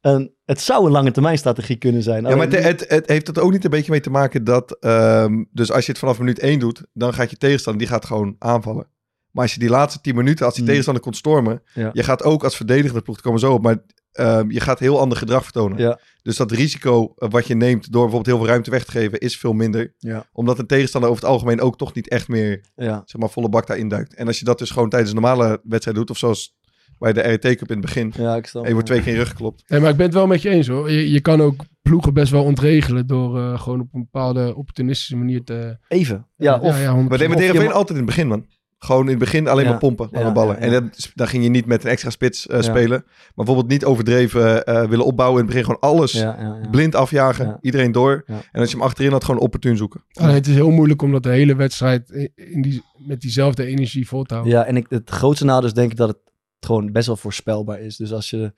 [0.00, 2.24] een, het zou een lange termijn strategie kunnen zijn.
[2.26, 4.76] Ja, maar het, het, het heeft het ook niet een beetje mee te maken dat...
[4.80, 8.04] ehm, dus als je het vanaf minuut 1 doet, dan gaat je tegenstander, die gaat
[8.04, 8.86] gewoon aanvallen.
[9.30, 10.68] Maar als je die laatste 10 minuten, als die Hmm.
[10.70, 11.62] tegenstander kon stormen...
[11.74, 11.90] Ja.
[11.92, 13.76] Je gaat ook als verdedigende ploeg, daar komen zo op, maar
[14.12, 15.78] ehm, je gaat heel ander gedrag vertonen.
[15.78, 15.98] Ja.
[16.22, 19.18] Dus dat risico eh, wat je neemt door bijvoorbeeld heel veel ruimte weg te geven,
[19.18, 19.94] is veel minder.
[19.98, 20.26] Ja.
[20.32, 23.66] Omdat een tegenstander over het algemeen ook toch niet echt meer, zeg maar, volle bak
[23.66, 24.14] daarin duikt.
[24.14, 26.58] En als je dat dus gewoon tijdens een normale wedstrijd doet, of zoals
[27.00, 29.12] bij de RT Cup in het begin, ja, ik snap en je wordt twee keer
[29.12, 29.62] in rug geklopt.
[29.66, 30.90] nee, maar ik ben het wel met je eens hoor.
[30.90, 35.16] Je, je kan ook ploegen best wel ontregelen door eh, gewoon op een bepaalde opportunistische
[35.16, 35.76] manier te...
[35.88, 36.26] Even.
[36.36, 37.08] Ja, of, ja, 100%.
[37.08, 38.46] Maar deed met altijd in het begin, man.
[38.78, 39.70] Gewoon in het begin alleen Ja.
[39.70, 40.54] maar pompen, lange Ja, ballen.
[40.60, 40.72] ja, ja.
[40.72, 42.62] En dat, dan ging je niet met een extra spits eh, Ja.
[42.62, 43.02] spelen.
[43.06, 45.40] Maar bijvoorbeeld niet overdreven eh, willen opbouwen.
[45.40, 46.68] In het begin gewoon alles ja, ja, ja.
[46.70, 47.46] blind afjagen.
[47.46, 47.58] Ja.
[47.60, 48.22] Iedereen door.
[48.26, 48.34] Ja.
[48.52, 50.04] En als je hem achterin had, gewoon opportun zoeken.
[50.12, 53.64] Alleen het is heel moeilijk om dat de hele wedstrijd in, in die, met diezelfde
[53.64, 54.54] energie vol te houden.
[54.56, 56.18] Ja, en ik, het grootste nadeel is denk ik dat het
[56.66, 57.96] gewoon best wel voorspelbaar is.
[57.96, 58.52] Dus als je...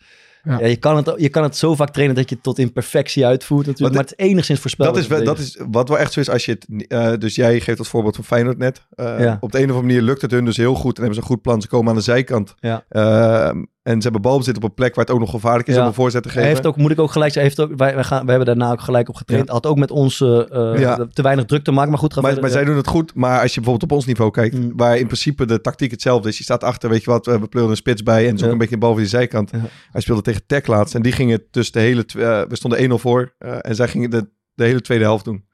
[0.44, 0.58] Ja.
[0.58, 0.66] Ja.
[0.66, 3.26] je, kan het, je kan het zo vaak trainen dat je het tot in perfectie
[3.26, 3.94] uitvoert natuurlijk.
[3.94, 4.94] Maar het is enigszins voorspelbaar.
[4.94, 6.86] Dat is, wel- dat is wat wel echt zo is als je het...
[6.88, 8.86] eh, dus jij geeft het voorbeeld van Feyenoord net.
[8.94, 9.36] Eh, Ja.
[9.40, 10.96] Op de een of andere manier lukt het hun dus heel goed.
[10.96, 11.60] En hebben ze een goed plan.
[11.62, 12.54] Ze komen aan de zijkant.
[12.60, 12.84] Ja.
[12.88, 15.80] Ehm, en ze hebben balbezit op een plek waar het ook nog gevaarlijk is Ja.
[15.80, 16.42] om een voorzet te geven.
[16.42, 18.56] Hij heeft ook, moet ik ook gelijk zeggen, heeft ook, wij, wij, gaan, wij hebben
[18.56, 19.48] daarna ook gelijk op getraind.
[19.48, 21.06] Had ook met ons eh, eh, Ja.
[21.12, 22.12] te weinig druk te maken, maar goed.
[22.12, 23.14] Gaan Maar, verder, maar zij doen het goed.
[23.14, 24.72] Maar als je bijvoorbeeld op ons niveau kijkt, Mm.
[24.76, 26.38] waar in principe de tactiek hetzelfde is.
[26.38, 28.52] Je staat achter, weet je wat, we pleuren een spits bij en zo Ja.
[28.52, 29.50] een beetje een bal van die zijkant.
[29.50, 29.58] Ja.
[29.92, 32.98] Hij speelde tegen Tech laatst en die gingen dus de hele, eh, we stonden 1-0
[32.98, 35.44] voor eh, en zij gingen de, de hele tweede helft doen.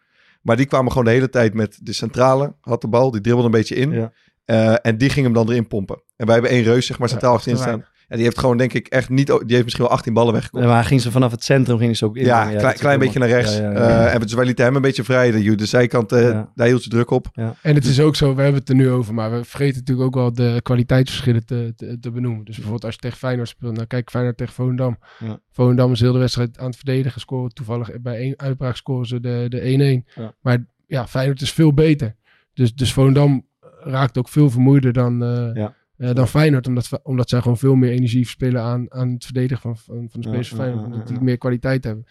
[0.42, 3.48] Maar die kwamen gewoon de hele tijd met de centrale, had de bal, die dribbelde
[3.48, 3.90] een beetje in.
[3.92, 4.12] Ja.
[4.44, 6.02] Eh, en die ging hem dan erin pompen.
[6.16, 7.84] En wij hebben één reus, zeg maar, centraal Ja, achterin te staan.
[8.08, 9.26] En die heeft gewoon, denk ik, echt niet...
[9.26, 10.68] Die heeft misschien wel 18 ballen weggekomen.
[10.68, 12.24] Ja, maar ging ze vanaf het centrum ging ze ook in.
[12.24, 13.56] Ja, dat klein, beetje naar rechts.
[13.56, 14.06] Ja, ja, ja.
[14.06, 15.30] Eh, en dus wij lieten hem een beetje vrij.
[15.30, 16.52] De, de zijkant, eh, Ja.
[16.54, 17.26] daar hield ze druk op.
[17.62, 20.06] En het is ook zo, we hebben het er nu over, maar we vergeten natuurlijk
[20.06, 22.44] ook wel de kwaliteitsverschillen te, te, te benoemen.
[22.44, 24.98] Dus bijvoorbeeld als je tegen Feyenoord speelt, dan kijk Feyenoord tegen Volendam.
[25.18, 25.40] Ja.
[25.50, 29.20] Volendam is heel de wedstrijd aan het verdedigen, scoren toevallig bij één uitbraak scoren ze
[29.20, 30.14] de, de 1-1.
[30.22, 30.34] Ja.
[30.40, 32.14] Maar ja, Feyenoord is veel beter.
[32.54, 33.46] Dus, dus Volendam
[33.80, 35.74] raakt ook veel vermoeider dan, eh, Ja.
[35.98, 39.60] Eh, dan Feyenoord, omdat, omdat zij gewoon veel meer energie verspillen aan, aan het verdedigen
[39.60, 41.14] van, van, van de Ja, spelers van ja, Feyenoord, ja, omdat ja.
[41.14, 42.06] die meer kwaliteit hebben.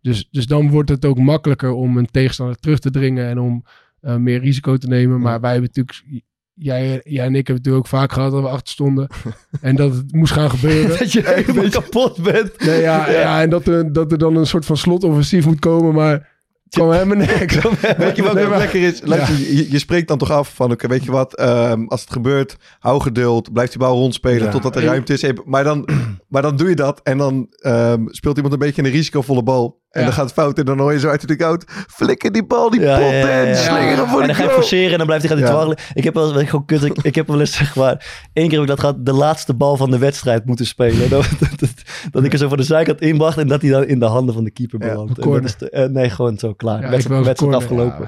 [0.00, 3.64] Dus, dus dan wordt het ook makkelijker om een tegenstander terug te dringen en om
[4.00, 5.20] eh, meer risico te nemen.
[5.20, 6.22] Maar wij hebben natuurlijk,
[6.54, 9.08] jij, jij en ik hebben het natuurlijk ook vaak gehad dat we achter stonden.
[9.60, 10.88] en dat het moest gaan gebeuren.
[10.98, 12.64] Dat je helemaal kapot bent.
[12.64, 13.42] Nee, ja, ja.
[13.42, 16.31] en dat er, dat er dan een soort van slotoffensief moet komen, maar
[16.74, 17.54] helemaal niks.
[17.96, 19.00] Weet je wat Nee, ook lekker is?
[19.04, 22.12] Luister, je, je spreekt dan toch af van, oké, weet je wat, ehm, als het
[22.12, 24.50] gebeurt, hou geduld, blijf die bal rondspelen Ja.
[24.50, 25.24] totdat er ruimte is.
[25.44, 25.88] Maar dan,
[26.28, 29.81] maar dan doe je dat en dan ehm, speelt iemand een beetje een risicovolle bal.
[29.92, 30.06] En Ja.
[30.06, 32.70] dan gaat het fout en dan hoor je zo uit de dugout, flikker die bal
[32.70, 33.42] die Ja, pot ja, ja, ja.
[33.42, 35.50] in, slingeren voor En de dan ga je forceren en dan blijft hij gaan Ja.
[35.50, 35.78] dwarrelen.
[35.94, 38.52] Ik heb wel eens, gewoon kut, ik, ik heb wel eens zeg maar, één keer
[38.60, 41.08] heb ik dat gehad, de laatste bal van de wedstrijd moeten spelen.
[41.10, 41.70] Dat, dat, dat,
[42.10, 44.04] dat ik er zo van de zijkant in bracht en dat hij dan in de
[44.06, 45.68] handen van de keeper Ja, belandt.
[45.68, 46.90] En eh, nee, gewoon zo klaar.
[46.90, 48.06] Wedstrijd, wedstrijd afgelopen.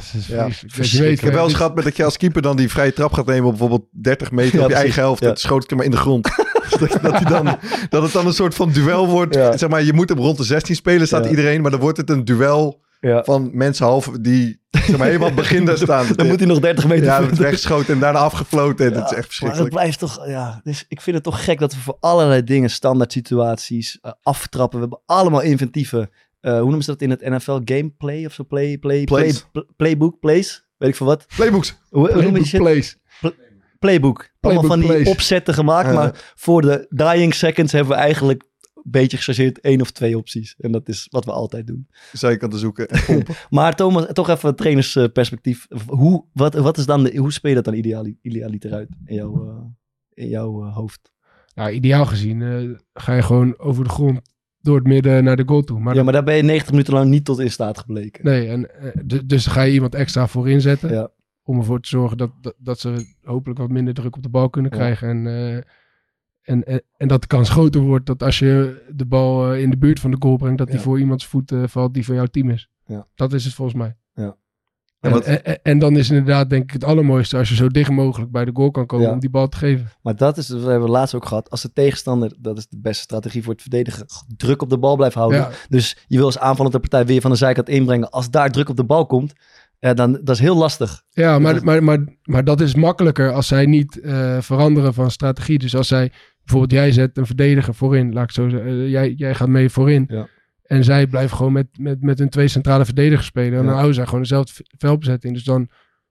[1.11, 3.27] Ik heb wel eens gehad met dat je als keeper dan die vrije trap gaat
[3.27, 4.83] nemen op bijvoorbeeld 30 meter Ja, op je precies.
[4.85, 5.23] eigen helft.
[5.23, 5.29] Ja.
[5.29, 6.29] Dat schoot ik hem maar in de grond.
[6.81, 7.59] dat, dat, hij dan,
[7.89, 9.35] dat het dan een soort van duel wordt.
[9.35, 9.57] Ja.
[9.57, 11.31] Zeg maar, je moet hem rond de 16 spelen, staat Ja.
[11.31, 11.63] iedereen.
[11.63, 13.25] Maar dan wordt het een duel Ja.
[13.25, 16.07] van mensen half die zeg maar, helemaal begin daar staan.
[16.17, 18.87] Dan moet hij nog 30 meter Ja, dat wordt weggeschoten en daarna afgefloten.
[18.87, 19.75] En dat is echt Maar het verschrikkelijk.
[19.75, 20.61] blijft toch, ja.
[20.65, 24.79] Dus ik vind het toch gek dat we voor allerlei dingen, standaard situaties, eh, aftrappen.
[24.81, 26.11] We hebben allemaal inventieve,
[26.41, 27.61] eh, hoe noemen ze dat in het NFL?
[27.65, 28.45] Gameplay of zo?
[28.45, 29.33] Play, play, play,
[29.77, 30.63] playbook, plays?
[30.77, 31.27] Weet ik veel wat.
[31.37, 31.77] Playbooks.
[31.91, 32.61] Hoe, hoe noem je shit?
[32.61, 32.97] plays.
[33.79, 34.31] Playbook.
[34.41, 35.09] Allemaal van die plays.
[35.09, 35.89] opzetten gemaakt.
[35.89, 35.95] Ja.
[35.95, 38.43] Maar voor de dying seconds hebben we eigenlijk
[38.75, 40.55] een beetje gechargeerd één of twee opties.
[40.59, 41.89] En dat is wat we altijd doen.
[42.13, 42.89] Zijkant te zoeken.
[42.89, 43.35] en pompen.
[43.51, 45.67] Maar Thomas, toch even het trainersperspectief.
[45.87, 49.15] Hoe, wat, wat is dan de, hoe speel je dat dan ideaal, idealiter uit in
[49.15, 51.13] jouw, eh, in jouw eh, hoofd?
[51.55, 54.21] Nou, ideaal gezien eh, ga je gewoon over de grond
[54.61, 55.81] door het midden naar de goal toe.
[55.81, 58.25] Maar ja, maar daar ben je 90 minuten lang niet tot in staat gebleken.
[58.25, 60.91] Nee, en, eh, d- dus ga je iemand extra voor inzetten.
[60.93, 61.11] Ja.
[61.47, 64.51] Om ervoor te zorgen dat, dat, dat ze hopelijk wat minder druk op de bal
[64.51, 65.09] kunnen krijgen.
[65.09, 65.57] En, eh,
[66.43, 69.71] en, en, en dat de kans groter wordt dat als je de bal eh, in
[69.71, 72.15] de buurt van de goal brengt, dat die voor iemands voet eh, valt die van
[72.15, 72.69] jouw team is.
[72.87, 73.07] Ja.
[73.15, 73.97] Dat is het volgens mij.
[74.15, 74.25] Ja.
[74.25, 77.55] En, En wat- en, en- en dan is inderdaad denk ik het allermooiste als je
[77.55, 79.13] zo dicht mogelijk bij de goal kan komen Ja.
[79.13, 79.89] om die bal te geven.
[80.03, 81.51] Maar dat is, dat hebben we laatst ook gehad.
[81.51, 84.97] Als de tegenstander, dat is de beste strategie voor het verdedigen, druk op de bal
[84.97, 85.39] blijft houden.
[85.39, 85.51] Ja.
[85.69, 88.11] Dus je wil als aanvallende partij weer van de zijkant inbrengen.
[88.11, 89.33] Als daar druk op de bal komt,
[89.79, 91.03] eh, dan dat is heel lastig.
[91.11, 95.59] Ja, maar, maar, maar, maar dat is makkelijker als zij niet eh, veranderen van strategie.
[95.59, 96.13] Dus als zij,
[96.45, 99.69] bijvoorbeeld jij zet een verdediger voorin, laat ik zo zeggen, eh, jij, jij gaat mee
[99.71, 100.05] voorin.
[100.09, 100.29] Ja.
[100.65, 103.53] En zij blijven gewoon met, met, met hun twee centrale verdedigers spelen.
[103.53, 103.65] En Ja.
[103.65, 105.35] dan houden zij gewoon dezelfde veldbezetting.
[105.35, 105.69] Dus dan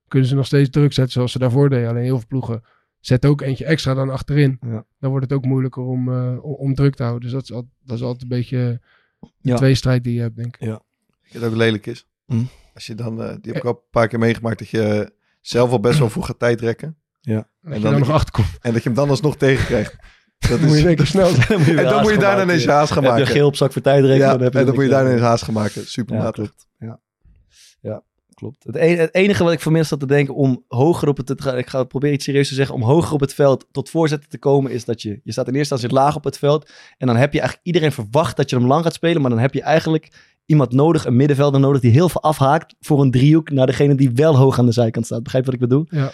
[0.07, 1.89] kunnen ze nog steeds druk zetten zoals ze daarvoor deden.
[1.89, 2.61] Alleen heel veel ploegen
[2.99, 4.57] zetten ook eentje extra dan achterin.
[4.61, 4.85] Ja.
[4.99, 7.21] Dan wordt het ook moeilijker om, eh, om, druk te houden.
[7.23, 8.79] Dus dat is, al, dat is altijd een beetje
[9.19, 9.55] de Ja.
[9.55, 10.59] tweestrijd die je hebt, denk ik.
[10.67, 10.79] Weet
[11.23, 12.07] je wat ook lelijk is?
[12.25, 12.43] Hm?
[12.73, 15.71] Als je dan, eh, die heb ik al een paar keer meegemaakt, dat je zelf
[15.71, 16.97] al best wel vroeg gaat tijdrekken.
[17.21, 18.47] En dat En je dan- dan nog achterkomt.
[18.61, 19.95] En dat je hem dan alsnog tegenkrijgt.
[20.49, 21.47] Dat Dan moet je keer snel zijn.
[21.47, 23.33] Dan moet je En dan moet je daarna ineens je haast gaan Heb je maken.
[23.33, 24.25] geel op zak voor tijdrekken.
[24.25, 25.87] Ja, dan heb je en dan moet je daarna ineens haast gaan maken.
[25.87, 26.67] Super Ja, klopt.
[26.79, 26.99] Ja.
[27.81, 28.03] ja,
[28.33, 28.63] klopt.
[28.63, 31.29] Het, e- het enige wat ik vanmiddag zat te denken om hoger op het...
[31.29, 32.75] Ik ga het proberen iets serieus te zeggen.
[32.75, 35.19] Om hoger op het veld tot voorzetten te komen is dat je...
[35.23, 36.69] Je staat in eerste instantie laag op het veld.
[36.97, 39.21] En dan heb je eigenlijk iedereen verwacht dat je hem lang gaat spelen.
[39.21, 41.81] Maar dan heb je eigenlijk iemand nodig, een middenvelder nodig...
[41.81, 45.05] die heel veel afhaakt voor een driehoek naar degene die wel hoog aan de zijkant
[45.05, 45.23] staat.
[45.23, 45.85] Begrijp wat ik bedoel?
[45.89, 46.11] Ja.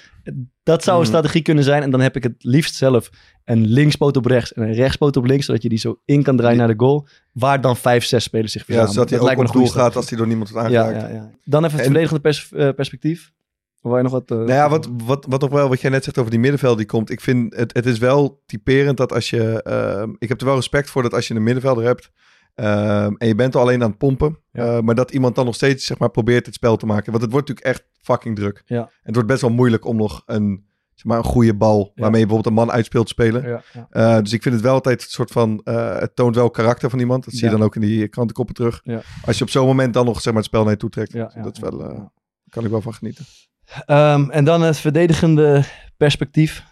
[0.64, 1.12] Dat zou een Mhm.
[1.12, 1.82] strategie kunnen zijn.
[1.84, 3.10] En dan heb ik het liefst zelf
[3.46, 5.46] een linkspoot op rechts en een rechtspoot op links.
[5.46, 7.08] Zodat je die zo in kan draaien naar de goal.
[7.34, 8.94] Waar dan vijf, zes spelers zich Ja, verzamelen.
[8.96, 11.10] zodat hij ook lijkt op doel gaat als hij door niemand wordt ja, aangeraakt.
[11.12, 11.30] ja, ja.
[11.44, 13.32] Dan even het En- verdedigende pers- eh, perspectief.
[13.82, 14.32] Wou je nog wat...
[14.32, 16.78] eh, Nou ja, wat, wat, wat nog wel, wat jij net zegt over die middenveld
[16.78, 17.10] die komt.
[17.10, 19.64] Ik vind het, het is wel typerend dat als je.
[19.64, 22.12] ehm, ik heb er wel respect voor dat als je een middenvelder hebt.
[22.56, 24.38] Ehm, en je bent al alleen aan het pompen.
[24.52, 24.76] Ja.
[24.78, 27.12] eh, maar dat iemand dan nog steeds zeg maar, probeert het spel te maken.
[27.12, 28.64] Want het wordt natuurlijk echt fucking druk.
[28.66, 28.78] Ja.
[28.82, 31.78] En het wordt best wel moeilijk om nog een, zeg maar, een goede bal.
[31.78, 32.02] Ja.
[32.02, 33.62] waarmee je bijvoorbeeld een man uitspeelt te spelen.
[33.90, 35.62] Eh, dus ik vind het wel altijd een soort van.
[35.64, 37.26] eh, het toont wel karakter van iemand.
[37.26, 38.80] Dat zie je dan ook in die krantenkoppen terug.
[38.84, 39.02] Ja.
[39.26, 41.12] Als je op zo'n moment dan nog zeg maar, het spel naar je toe trekt.
[41.12, 41.92] Dus dat is wel.
[41.94, 42.12] ja.
[42.50, 43.26] kan ik wel van genieten.
[43.86, 45.64] Ehm, en dan het verdedigende
[45.98, 46.64] perspectief.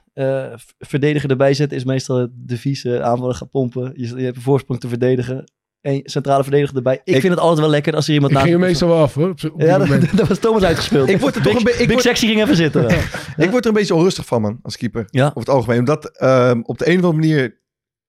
[0.55, 2.83] V- verdedigen erbij zetten is meestal het devies.
[2.85, 3.91] eh, aanvallen gaan pompen.
[3.95, 5.51] Je, je hebt een voorsprong te verdedigen.
[5.87, 7.01] En centrale verdediger erbij.
[7.03, 8.87] Ik, Ik- vind het altijd wel lekker als er iemand Ik naast ging er meestal
[8.89, 9.29] wel af hoor.
[9.29, 9.77] Op, op Ja,
[10.15, 11.09] dat, was Thomas uitgespeeld.
[11.09, 12.83] Ik word er Big, toch een be- ik Big word- Sexy ging even zitten.
[13.45, 15.05] Ik word er een beetje onrustig van, man, als keeper.
[15.09, 15.25] Ja.
[15.25, 15.79] Over het algemeen.
[15.79, 17.61] Omdat ehm, op de een of andere manier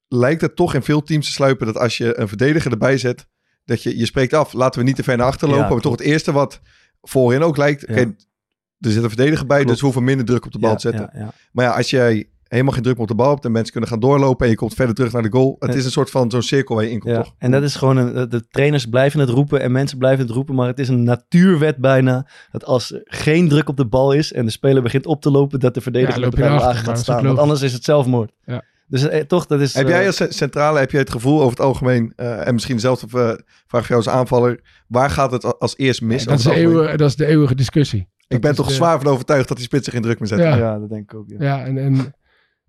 [0.09, 3.27] lijkt het toch in veel teams te sluipen dat als je een verdediger erbij zet,
[3.65, 5.65] dat je, je spreekt af, laten we niet te ver naar achter lopen.
[5.65, 6.61] Ja, maar toch het eerste wat
[7.01, 8.01] voorin ook lijkt, oké,
[8.81, 9.71] er zit een verdediger bij, Klopt.
[9.71, 11.33] dus we hoeven minder druk op de bal te zetten.
[11.53, 14.01] Maar ja, als jij helemaal geen druk op de bal hebt en mensen kunnen gaan
[14.01, 16.43] doorlopen en je komt verder terug naar de goal, het is een soort van zo'n
[16.43, 17.35] cirkel waar je in komt, Ja, toch?
[17.39, 20.55] en dat is gewoon een, de trainers blijven het roepen en mensen blijven het roepen,
[20.55, 24.33] maar het is een natuurwet bijna dat als er geen druk op de bal is
[24.33, 26.99] en de speler begint op te lopen, dat de verdediger Ja, je de maar gaat
[26.99, 27.25] staan.
[27.25, 28.33] Want anders is het zelfmoord.
[28.45, 28.63] Ja.
[28.91, 29.75] Dus eh, toch, dat is.
[29.75, 32.55] Heb eh, jij als ce- centrale, heb jij het gevoel over het algemeen, eh, en
[32.55, 33.13] misschien dezelfde eh,
[33.67, 36.25] vraag voor jou als aanvaller, waar gaat het als eerst mis?
[36.25, 38.01] dat, is eeuwige, dat is de eeuwige discussie.
[38.01, 40.49] Ik Dat ben toch de- zwaar van overtuigd dat die spitsen geen druk meer zetten.
[40.49, 40.57] Ja.
[40.57, 41.25] ja, dat denk ik ook.
[41.29, 42.15] Ja, Ja, en, en,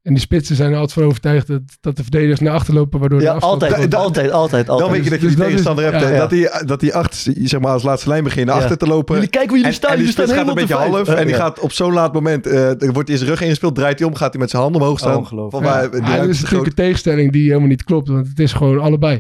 [0.02, 3.00] en die spitsen zijn er altijd van overtuigd dat, dat de verdedigers naar achter lopen,
[3.00, 4.90] waardoor de Ja, afstand altijd, altijd, altijd, altijd.
[4.90, 6.00] Dan weet je dat je Dus die dat is- tegenstander hebt.
[6.00, 6.20] ja, hè, ja.
[6.20, 8.62] Dat die, dat die achter, zeg maar als laatste lijn beginnen Ja.
[8.62, 9.14] achter te lopen.
[9.16, 9.92] Jullie kijken hoe jullie en, staan.
[9.92, 11.08] en die spits gaat een helemaal beetje half.
[11.08, 11.42] En die Ja.
[11.42, 12.48] gaat op zo'n laat moment.
[12.48, 14.82] eh er wordt hij zijn rug ingespeeld, draait hij om, gaat hij met zijn handen
[14.82, 15.18] omhoog staan.
[15.18, 15.66] Ongelooflijk.
[15.66, 18.80] Ja, ruimte dat is natuurlijk een tegenstelling die helemaal niet klopt, want het is gewoon
[18.80, 19.14] allebei.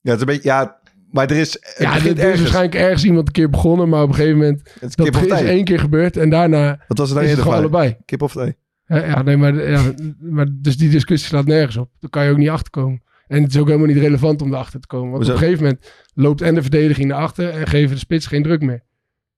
[0.00, 0.80] Ja, het is een beetje, ja,
[1.10, 4.08] maar er is, het Ja, er is waarschijnlijk ergens iemand een keer begonnen, maar op
[4.08, 7.16] een gegeven moment, Het is dat is één keer gebeurd en daarna Wat was het
[7.18, 7.78] dan is het eerder gewoon van?
[7.80, 7.96] allebei.
[8.04, 8.54] Kip of ei?
[8.92, 11.90] Ja, ja, nee, maar, ja, maar dus die discussie slaat nergens op.
[11.98, 13.02] Daar kan je ook niet achter komen.
[13.26, 15.10] En het is ook helemaal niet relevant om erachter te komen.
[15.10, 18.26] Want op een gegeven moment loopt en de verdediging naar achter en geven de spits
[18.26, 18.82] geen druk meer.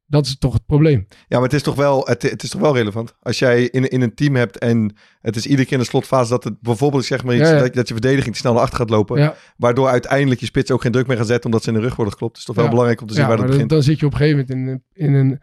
[0.06, 1.06] Dat is toch het probleem.
[1.08, 3.14] Ja, maar het is toch wel, het, het is toch wel relevant.
[3.20, 6.30] Als jij in, in een team hebt en het is iedere keer in de slotfase
[6.30, 7.60] dat het bijvoorbeeld zeg maar iets, Ja, ja.
[7.60, 9.20] Dat, dat je verdediging te snel naar achter gaat lopen.
[9.20, 11.80] Ja, Waardoor uiteindelijk je spits ook geen druk meer gaat zetten omdat ze in de
[11.80, 12.32] rug worden geklopt.
[12.32, 13.70] Het is toch wel belangrijk om te zien waar dat begint.
[13.70, 15.40] dan zit je op een gegeven moment in, in, een,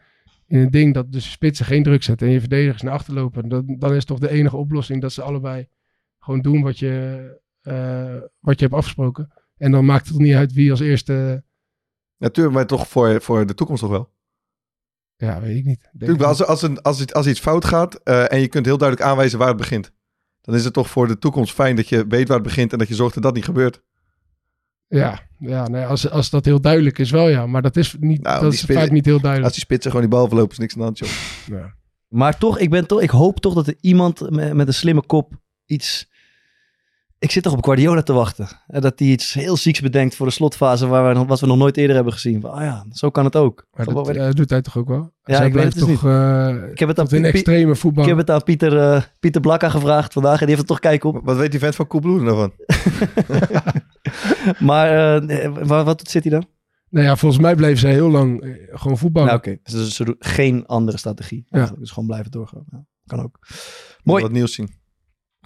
[0.51, 3.49] in een ding dat dus spitsen geen druk zetten en je verdedigers naar achter lopen.
[3.49, 5.67] Dan, dan is toch de enige oplossing dat ze allebei
[6.19, 7.25] gewoon doen wat je,
[7.61, 9.31] eh, wat je hebt afgesproken.
[9.57, 11.43] En dan maakt het niet uit wie als eerste...
[12.17, 14.13] Natuurlijk, maar toch voor, voor de toekomst toch wel.
[15.15, 15.89] Ja, weet ik niet.
[15.91, 18.77] Wel, als, als, een, als, iets, als iets fout gaat eh, en je kunt heel
[18.77, 19.91] duidelijk aanwijzen waar het begint.
[20.41, 22.77] Dan is het toch voor de toekomst fijn dat je weet waar het begint en
[22.77, 23.81] dat je zorgt dat dat niet gebeurt.
[24.99, 27.45] Ja, ja nee, als, als dat heel duidelijk is wel ja.
[27.47, 29.53] Maar dat is, niet, Nou, dat is vaak niet heel Als duidelijk.
[29.53, 31.09] die spitsen gewoon die bal verlopen is niks aan de hand, joh.
[31.59, 31.73] Ja.
[32.07, 35.01] Maar toch, ik, ben toch, ik hoop toch dat er iemand met, met een slimme
[35.05, 35.33] kop
[35.65, 36.09] iets...
[37.19, 38.47] Ik zit toch op Guardiola te wachten.
[38.67, 41.57] Dat hij iets heel zieks bedenkt voor de slotfase, waar we, nog- wat we nog
[41.57, 42.41] nooit eerder hebben gezien.
[42.41, 43.65] Van, Ah ja, zo kan het ook.
[43.73, 45.11] Maar dat eh, doet hij toch ook wel?
[45.23, 48.03] Ja, Zij ik weet het dus toch eh, ik heb het aan, in extreme voetbal.
[48.03, 50.79] ik heb het aan Pieter, eh, Pieter Blakka gevraagd vandaag en die heeft het toch
[50.79, 51.19] kijk op.
[51.23, 52.51] Wat weet die vent van Koebloeden daarvan?
[54.59, 56.45] Maar eh, wat, wat zit hij dan?
[56.91, 59.27] Nou ja, volgens mij bleef zij heel lang eh, gewoon voetballen.
[59.27, 61.43] Nou oké, dus ze doen geen andere strategie.
[61.45, 61.51] Ja.
[61.51, 61.83] Eigenlijk.
[61.83, 62.65] Dus gewoon blijven doorgaan.
[62.71, 63.39] Ja, kan ook.
[64.03, 64.23] Mooi.
[64.23, 64.69] Wat nieuws zien.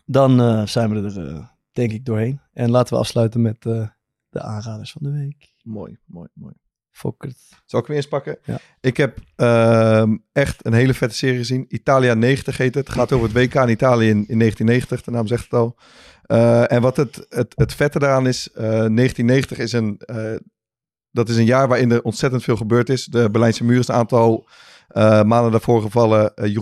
[0.06, 2.40] Dan eh, zijn we er denk ik doorheen.
[2.54, 3.88] En laten we afsluiten met eh,
[4.30, 5.54] de aanraders van de week.
[5.64, 6.54] Mooi, mooi, mooi.
[6.92, 7.38] Fokkert.
[7.66, 8.38] Zal ik hem eerst pakken?
[8.44, 8.60] Ja.
[8.80, 11.66] Ik heb ehm, echt een hele vette serie gezien.
[11.68, 12.88] Italia 90 heet het.
[12.88, 15.02] Het gaat over het WK in Italië in, in 1990.
[15.02, 15.78] De naam zegt het al.
[16.26, 20.36] Eh, en wat het, het, het vette daaraan is, eh, 1990 is een, eh,
[21.12, 23.06] dat is een jaar waarin er ontzettend veel gebeurd is.
[23.06, 24.48] De Berlijnse muur is een aantal
[24.88, 26.34] eh, maanden daarvoor gevallen.
[26.36, 26.54] Eh,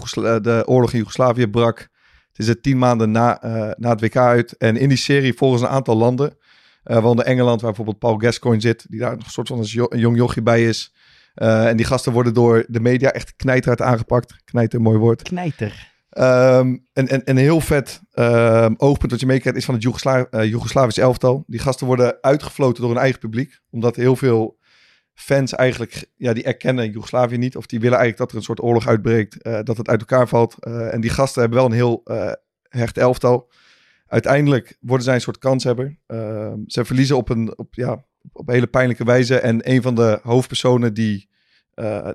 [0.41, 1.80] de oorlog in Joegoslavië brak.
[2.28, 4.57] Het is er tien maanden na, eh, na het WK uit.
[4.57, 6.38] En in die serie volgen ze een aantal landen.
[6.84, 8.86] eh waaronder Engeland, waar bijvoorbeeld Paul Gascoigne zit.
[8.89, 10.93] Die daar een soort van een jong jochie bij is.
[11.34, 14.36] Eh, en die gasten worden door de media echt knijterhard aangepakt.
[14.43, 15.22] Knijter, mooi woord.
[15.22, 15.92] Knijter.
[16.14, 19.84] Ehm, en, en, en een heel vet ehm, oogpunt wat je meekrijgt is van het
[19.84, 21.43] Joegosla eh, Joegoslavisch elftal.
[21.47, 23.59] Die gasten worden uitgefloten door hun eigen publiek.
[23.70, 24.57] Omdat heel veel
[25.14, 27.57] fans eigenlijk, ja, die erkennen Joegoslavië niet.
[27.57, 29.41] Of die willen eigenlijk dat er een soort oorlog uitbreekt.
[29.41, 30.55] eh, dat het uit elkaar valt.
[30.59, 32.03] Eh, en die gasten hebben wel een heel
[32.70, 33.51] hecht elftal.
[34.07, 35.97] Uiteindelijk worden zij een soort kanshebber.
[36.07, 39.39] Ehm, ze verliezen op een, op, ja, op een hele pijnlijke wijze.
[39.39, 41.30] En een van de hoofdpersonen die,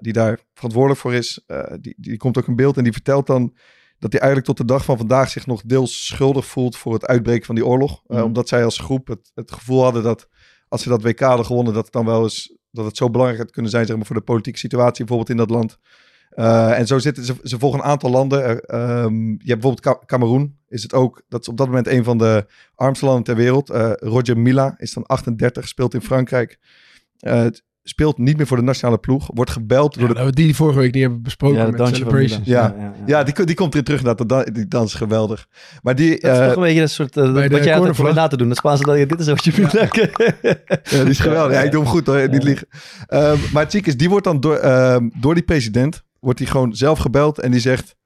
[0.01, 1.45] die daar verantwoordelijk voor is,
[1.81, 3.55] die, die komt ook in beeld en die vertelt dan
[3.99, 7.07] dat hij eigenlijk tot de dag van vandaag zich nog deels schuldig voelt voor het
[7.07, 8.03] uitbreken van die oorlog.
[8.07, 8.25] Eh, Mhm.
[8.25, 10.29] omdat zij als groep het, het gevoel hadden dat
[10.69, 13.43] als ze dat WK hadden gewonnen, dat het dan wel eens dat het zo belangrijk
[13.43, 15.79] had kunnen zijn zeg maar, voor de politieke situatie bijvoorbeeld in dat land.
[16.29, 18.61] Eh, en zo zitten ze, ze volgen een aantal landen.
[18.61, 21.23] Ehm, je hebt bijvoorbeeld Cameroen, is het ook.
[21.29, 23.71] Dat is op dat moment een van de armste landen ter wereld.
[23.71, 26.59] Eh, Roger Mila is dan 38, speelt in Frankrijk.
[27.89, 29.31] Speelt niet meer voor de nationale ploeg.
[29.35, 30.33] Wordt gebeld Ja, door de...
[30.33, 32.47] die vorige week niet hebben besproken Ja, de met Celebrations.
[32.47, 32.75] Milan.
[32.79, 34.03] Ja, Ja, die, die komt erin terug.
[34.03, 35.47] Dat, dat, die dans is geweldig.
[35.83, 37.51] Maar die, Dat is eh, toch een beetje een soort, uh, bij wat de jij
[37.59, 38.07] altijd cornervlag.
[38.07, 38.49] voor na te doen.
[38.49, 40.11] Dat is dat je, dit is wat je moet lekker.
[40.83, 41.53] Ja, die is geweldig.
[41.57, 42.67] Ja, ik doe hem goed hoor, niet liegen.
[43.07, 46.49] Ehm, maar het zieke is, die wordt dan door, ehm, door die president, wordt hij
[46.49, 47.97] gewoon zelf gebeld en die zegt,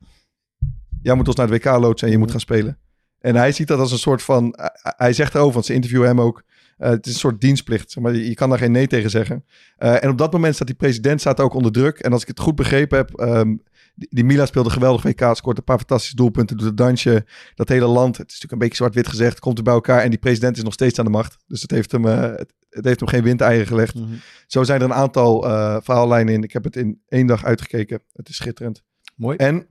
[1.02, 2.78] jij moet ons naar het WK loodsen en je moet gaan spelen.
[3.20, 6.08] En hij ziet dat als een soort van, hij- hij zegt erover, want ze interviewen
[6.08, 6.42] hem ook,
[6.78, 9.44] eh, het is een soort dienstplicht, zeg maar, je, kan daar geen nee tegen zeggen.
[9.76, 11.98] Eh, en op dat moment staat die president staat ook onder druk.
[11.98, 13.56] En als ik het goed begrepen heb, ehm,
[13.94, 17.24] die, die Mila speelde geweldig WK, scoort een paar fantastische doelpunten, doet het dansje.
[17.54, 20.02] Dat hele land, het is natuurlijk een beetje zwart-wit gezegd, komt er bij elkaar.
[20.02, 21.36] En die president is nog steeds aan de macht.
[21.46, 23.94] Dus het heeft hem, eh, het, het heeft hem geen windeieren gelegd.
[23.94, 24.14] Mhm.
[24.46, 25.40] Zo zijn er een aantal
[25.82, 26.42] verhaallijnen in.
[26.42, 28.02] Ik heb het in één dag uitgekeken.
[28.12, 28.82] Het is schitterend.
[29.16, 29.36] Mooi.
[29.36, 29.66] En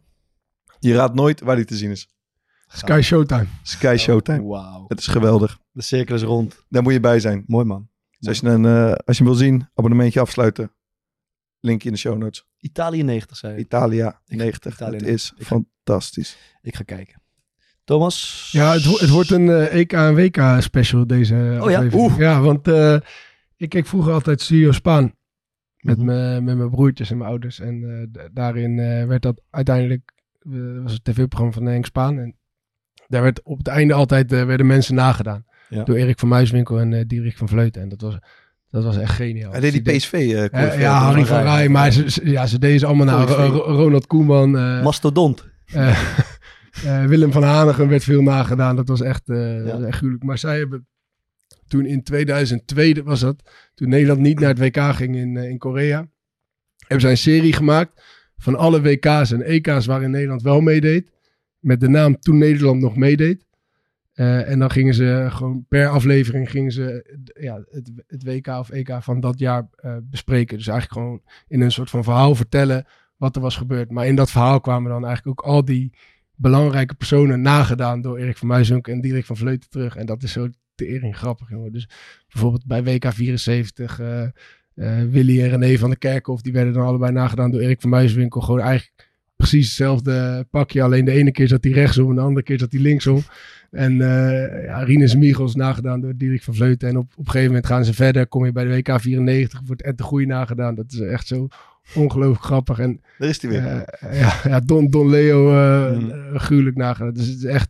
[0.79, 2.09] je raadt nooit waar die te zien is.
[2.73, 3.45] Sky Showtime.
[3.63, 4.43] Sky Showtime.
[4.43, 4.85] Wauw.
[4.87, 5.59] Het is geweldig.
[5.71, 6.65] De cirkel is rond.
[6.69, 7.43] Daar moet je bij zijn.
[7.47, 7.89] Mooi man.
[8.19, 10.71] Dus als je, een, eh, als je hem wil zien, abonnementje afsluiten.
[11.59, 12.45] Linkje in de show notes.
[12.59, 13.59] Italië 90 zei je.
[13.59, 14.73] Italia Ik- 90.
[14.73, 15.33] Italië het 90.
[15.37, 16.37] is Ik- fantastisch.
[16.61, 17.21] Ik ga kijken.
[17.83, 18.49] Thomas?
[18.51, 21.87] Ja, het, het wordt een eh, EK en WK special deze Oh ja?
[21.93, 22.17] Oeh.
[22.17, 22.97] Ja, want eh,
[23.55, 25.13] ik keek vroeger altijd Studio Spaan
[25.77, 26.05] met, Mhm.
[26.05, 27.59] me, met mijn broertjes en mijn ouders.
[27.59, 32.19] En eh, daarin eh, werd dat uiteindelijk, eh, was het tv-programma van Henk Spaan.
[32.19, 32.35] En
[33.11, 35.45] daar werd op het einde altijd, eh, werden mensen nagedaan.
[35.69, 35.83] Ja.
[35.83, 37.81] Door Erik van Muiswinkel en eh Dierik van Vleuten.
[37.81, 38.17] En dat was,
[38.69, 39.51] dat was echt geniaal.
[39.51, 40.13] Hij deed die PSV.
[40.13, 41.69] eh, ja, Harry van Rij.
[41.69, 44.51] Maar ze, ja, ze deden ze allemaal naar Ronald Koeman.
[44.83, 45.45] Mastodont.
[47.07, 48.75] Willem van Hanegem werd veel nagedaan.
[48.75, 49.79] Dat was echt, Ja.
[49.79, 50.23] echt gruwelijk.
[50.23, 50.87] Maar zij hebben
[51.67, 56.07] toen in 2002 was dat, toen Nederland niet naar het WK ging in, in Korea,
[56.77, 58.01] hebben zij een serie gemaakt
[58.37, 61.09] van alle WK's en EK's waarin Nederland wel meedeed.
[61.61, 63.45] Met de naam toen Nederland nog meedeed.
[64.13, 68.69] Eh, en dan gingen ze gewoon per aflevering gingen ze ja, het, het WK of
[68.69, 70.57] EK van dat jaar eh, bespreken.
[70.57, 72.85] Dus eigenlijk gewoon in een soort van verhaal vertellen
[73.17, 73.91] wat er was gebeurd.
[73.91, 75.93] Maar in dat verhaal kwamen dan eigenlijk ook al die
[76.35, 79.95] belangrijke personen nagedaan door Erik van Muizunk en Dierik van Vleuten terug.
[79.95, 81.71] En dat is zo tering grappig, jongen.
[81.71, 81.89] Dus
[82.31, 84.31] bijvoorbeeld bij WK 74, eh, eh,
[85.09, 88.41] Willy en René van der Kerkhof, die werden dan allebei nagedaan door Erik van Muiswinkel.
[88.41, 89.10] Gewoon eigenlijk
[89.41, 92.71] precies hetzelfde pakje, alleen de ene keer zat hij rechtsom en de andere keer zat
[92.71, 93.21] hij linksom.
[93.71, 96.89] En eh ja, Rinus Michels nagedaan door Dierik van Vleuten.
[96.89, 99.61] En op, op een gegeven moment gaan ze verder, kom je bij de WK 94,
[99.65, 100.75] wordt Ed de Goeie nagedaan.
[100.75, 101.47] Dat is echt zo
[101.95, 102.79] ongelooflijk grappig.
[102.79, 103.65] En Daar is hij weer.
[103.65, 105.49] eh, ja, ja, Don, Don Leo
[105.99, 106.09] Mm.
[106.11, 107.13] eh, gruwelijk nagedaan.
[107.13, 107.69] Dus het is echt...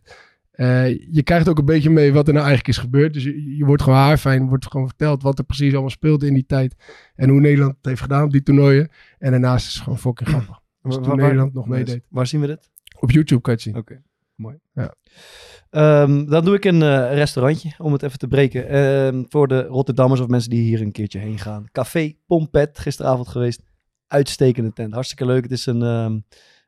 [1.10, 3.12] je krijgt ook een beetje mee wat er nou eigenlijk is gebeurd.
[3.12, 6.34] Dus je, je wordt gewoon haarfijn, wordt gewoon verteld wat er precies allemaal speelde in
[6.34, 6.74] die tijd.
[7.14, 8.88] En hoe Nederland het heeft gedaan op die toernooien.
[9.18, 10.60] En daarnaast is het gewoon fucking grappig.
[10.82, 12.02] Dus Waar- Nederland nog meedeed.
[12.08, 12.70] Waar zien we dit?
[12.98, 13.76] Op YouTube kan je zien.
[13.76, 14.02] Oké,
[14.34, 14.58] mooi.
[14.72, 14.94] Ja.
[15.70, 18.68] Ehm, dan doe ik een eh, restaurantje om het even te breken.
[18.68, 21.64] Ehm, voor de Rotterdammers of mensen die hier een keertje heen gaan.
[21.72, 23.62] Café Pompet, gisteravond geweest.
[24.06, 24.92] Uitstekende tent.
[24.92, 25.42] Hartstikke leuk.
[25.42, 26.18] Het, is een, ehm,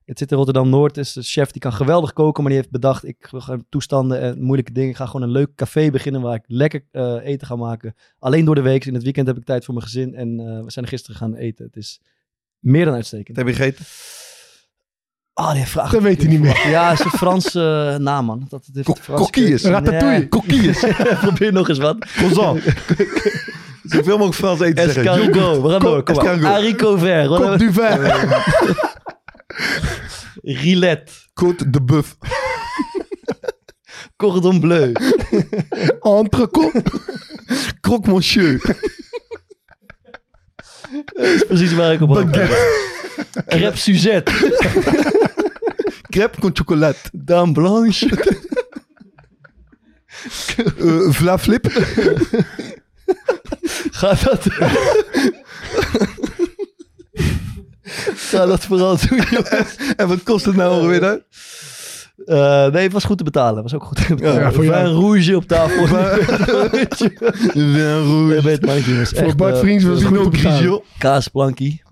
[0.04, 0.96] het zit in Rotterdam-Noord.
[0.96, 2.42] Het is een chef die kan geweldig koken.
[2.42, 4.90] Maar die heeft bedacht, ik ga toestanden en moeilijke dingen.
[4.90, 7.94] Ik ga gewoon een leuk café beginnen waar ik lekker eh, eten ga maken.
[8.18, 8.84] Alleen door de week.
[8.84, 10.14] In het weekend heb ik tijd voor mijn gezin.
[10.14, 11.64] En eh, we zijn er gisteren gaan eten.
[11.66, 12.00] Het is
[12.64, 13.36] meer dan uitstekend.
[13.36, 13.84] Heb je gegeten?
[15.32, 15.90] Ah, die vraag.
[15.90, 16.68] Dat weet hij niet meer.
[16.68, 18.46] Ja, het is een Franse eh, naam, man.
[18.48, 19.62] Dat, het heeft Ko- Franse coquilles.
[19.62, 19.84] keuken.
[19.84, 20.20] Ratatouille.
[20.20, 20.28] Ja.
[20.28, 20.78] Coquilles.
[21.20, 21.98] Probeer nog eens wat.
[21.98, 22.62] Croissant.
[23.84, 25.12] Zoveel mogelijk Frans eten zeggen.
[25.12, 25.62] Escargot.
[25.62, 26.02] We gaan door.
[26.02, 26.40] Kom maar.
[26.40, 27.30] Haricot vert.
[27.30, 27.98] Hebben du vin.
[27.98, 28.74] we?
[30.42, 31.10] Rillet.
[31.42, 32.16] Côte de bœuf.
[34.16, 34.92] Cordon bleu.
[36.00, 36.82] Entrecôte.
[37.80, 38.60] Croque monsieur.
[41.02, 42.30] Dat is precies waar ik op had.
[43.48, 44.32] Crêpe Suzette.
[46.08, 46.96] Crêpe con chocolat.
[47.12, 48.08] Dame Blanche.
[50.78, 51.66] Uh, vla flip.
[53.90, 54.46] Ga dat...
[58.14, 59.76] Ga dat vooral doen, jongens.
[59.96, 61.22] En wat kost het nou dan?
[62.24, 63.54] Eh, nee, het was goed te betalen.
[63.62, 64.40] Het was ook goed te betalen.
[64.40, 64.86] Ja, voor jou.
[64.86, 65.86] rouge op tafel.
[65.86, 67.10] Vin
[67.54, 68.42] Je rouge.
[68.42, 69.10] weet maar, jongens.
[69.10, 70.82] Voor Bart eh, Vriends was het goed te betalen.
[70.98, 71.82] Kaasplankie.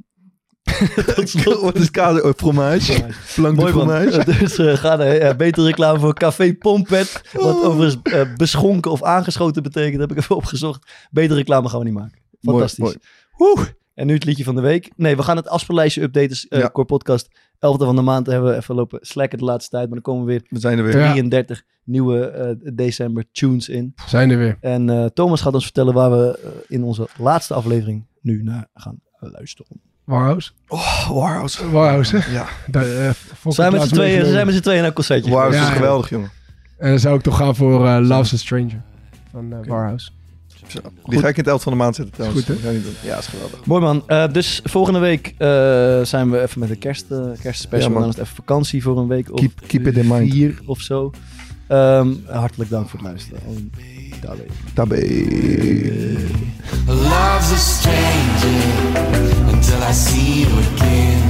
[1.15, 1.61] Tot slot.
[1.61, 2.25] Wat is kader?
[2.25, 3.05] Oh, fromage.
[3.35, 4.25] Plank Mooi fromage.
[4.41, 7.23] Dus eh, ga naar betere reclame voor Café Pompet.
[7.33, 7.65] Wat Oh.
[7.65, 7.99] overigens
[8.37, 10.01] beschonken of aangeschoten betekent.
[10.01, 10.93] heb ik even opgezocht.
[11.11, 12.19] Betere reclame gaan we niet maken.
[12.41, 12.97] Fantastisch.
[13.37, 13.67] Mooi.
[13.95, 14.91] En nu het liedje van de week.
[14.97, 16.47] Nee, we gaan het afspeellijstje updaten.
[16.49, 16.71] eh Ja.
[16.71, 17.29] Core podcast.
[17.67, 19.85] 11e van de maand hebben we even lopen slacken de laatste tijd.
[19.85, 20.99] Maar dan komen weer We zijn er weer.
[20.99, 21.11] Ja.
[21.11, 23.95] 33 nieuwe eh, december tunes in.
[24.07, 24.57] Zijn er weer.
[24.61, 28.67] En eh, Thomas gaat ons vertellen waar we eh, in onze laatste aflevering nu naar
[28.75, 29.81] gaan luisteren.
[30.05, 30.51] Warhouse.
[30.69, 31.71] Oh, Warhouse.
[31.71, 32.33] Warhouse, hè?
[32.33, 32.47] Ja.
[32.67, 33.17] Daar,
[33.49, 35.31] Zijn met z'n tweeën, zijn met z'n tweeën naar een concertje.
[35.31, 35.75] Warhouse Ja, is ja.
[35.75, 36.31] geweldig, jongen.
[36.79, 38.83] En dan zou ik toch gaan voor eh Love's a Stranger
[39.31, 40.11] van eh, Warhouse.
[40.67, 40.79] Zo.
[41.05, 42.45] Die ga ik in het elftal van de maand zetten trouwens.
[42.45, 42.63] Goed, hè?
[42.63, 42.95] Ga je niet doen.
[43.03, 43.65] Ja, is geweldig.
[43.65, 44.03] Mooi man.
[44.07, 45.49] Eh, dus volgende week eh,
[46.03, 47.89] zijn we even met de kerst, eh kerstspecial.
[47.93, 50.33] Ja, dan is het even vakantie voor een week of Keep- keep it in mind.
[50.33, 51.11] vier of zo.
[51.69, 53.41] Ehm, hartelijk dank voor het luisteren.
[53.47, 53.71] En
[54.21, 54.45] tabé.
[54.75, 55.01] Tabé.
[56.87, 58.65] Love's a stranger
[59.53, 61.21] until I see you again.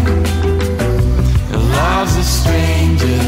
[1.51, 3.21] Love's a stranger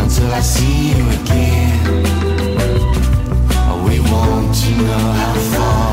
[0.00, 2.09] until I see you again.
[4.10, 5.89] Want to know how far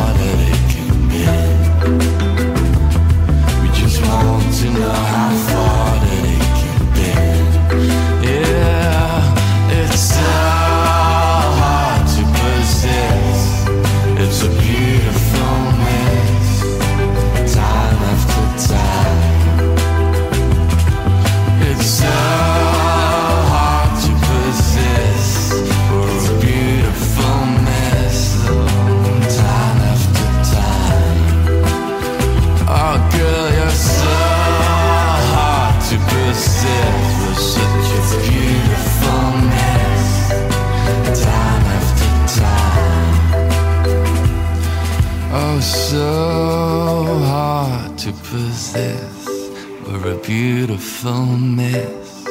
[50.27, 52.25] beautiful mess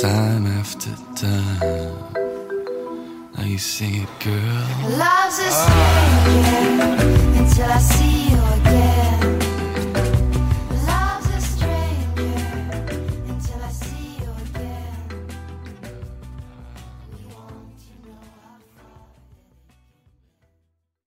[0.00, 2.14] time after time.
[3.36, 4.66] Now you see it, girl.
[4.96, 6.40] Love's a snake,
[7.36, 8.11] until I see.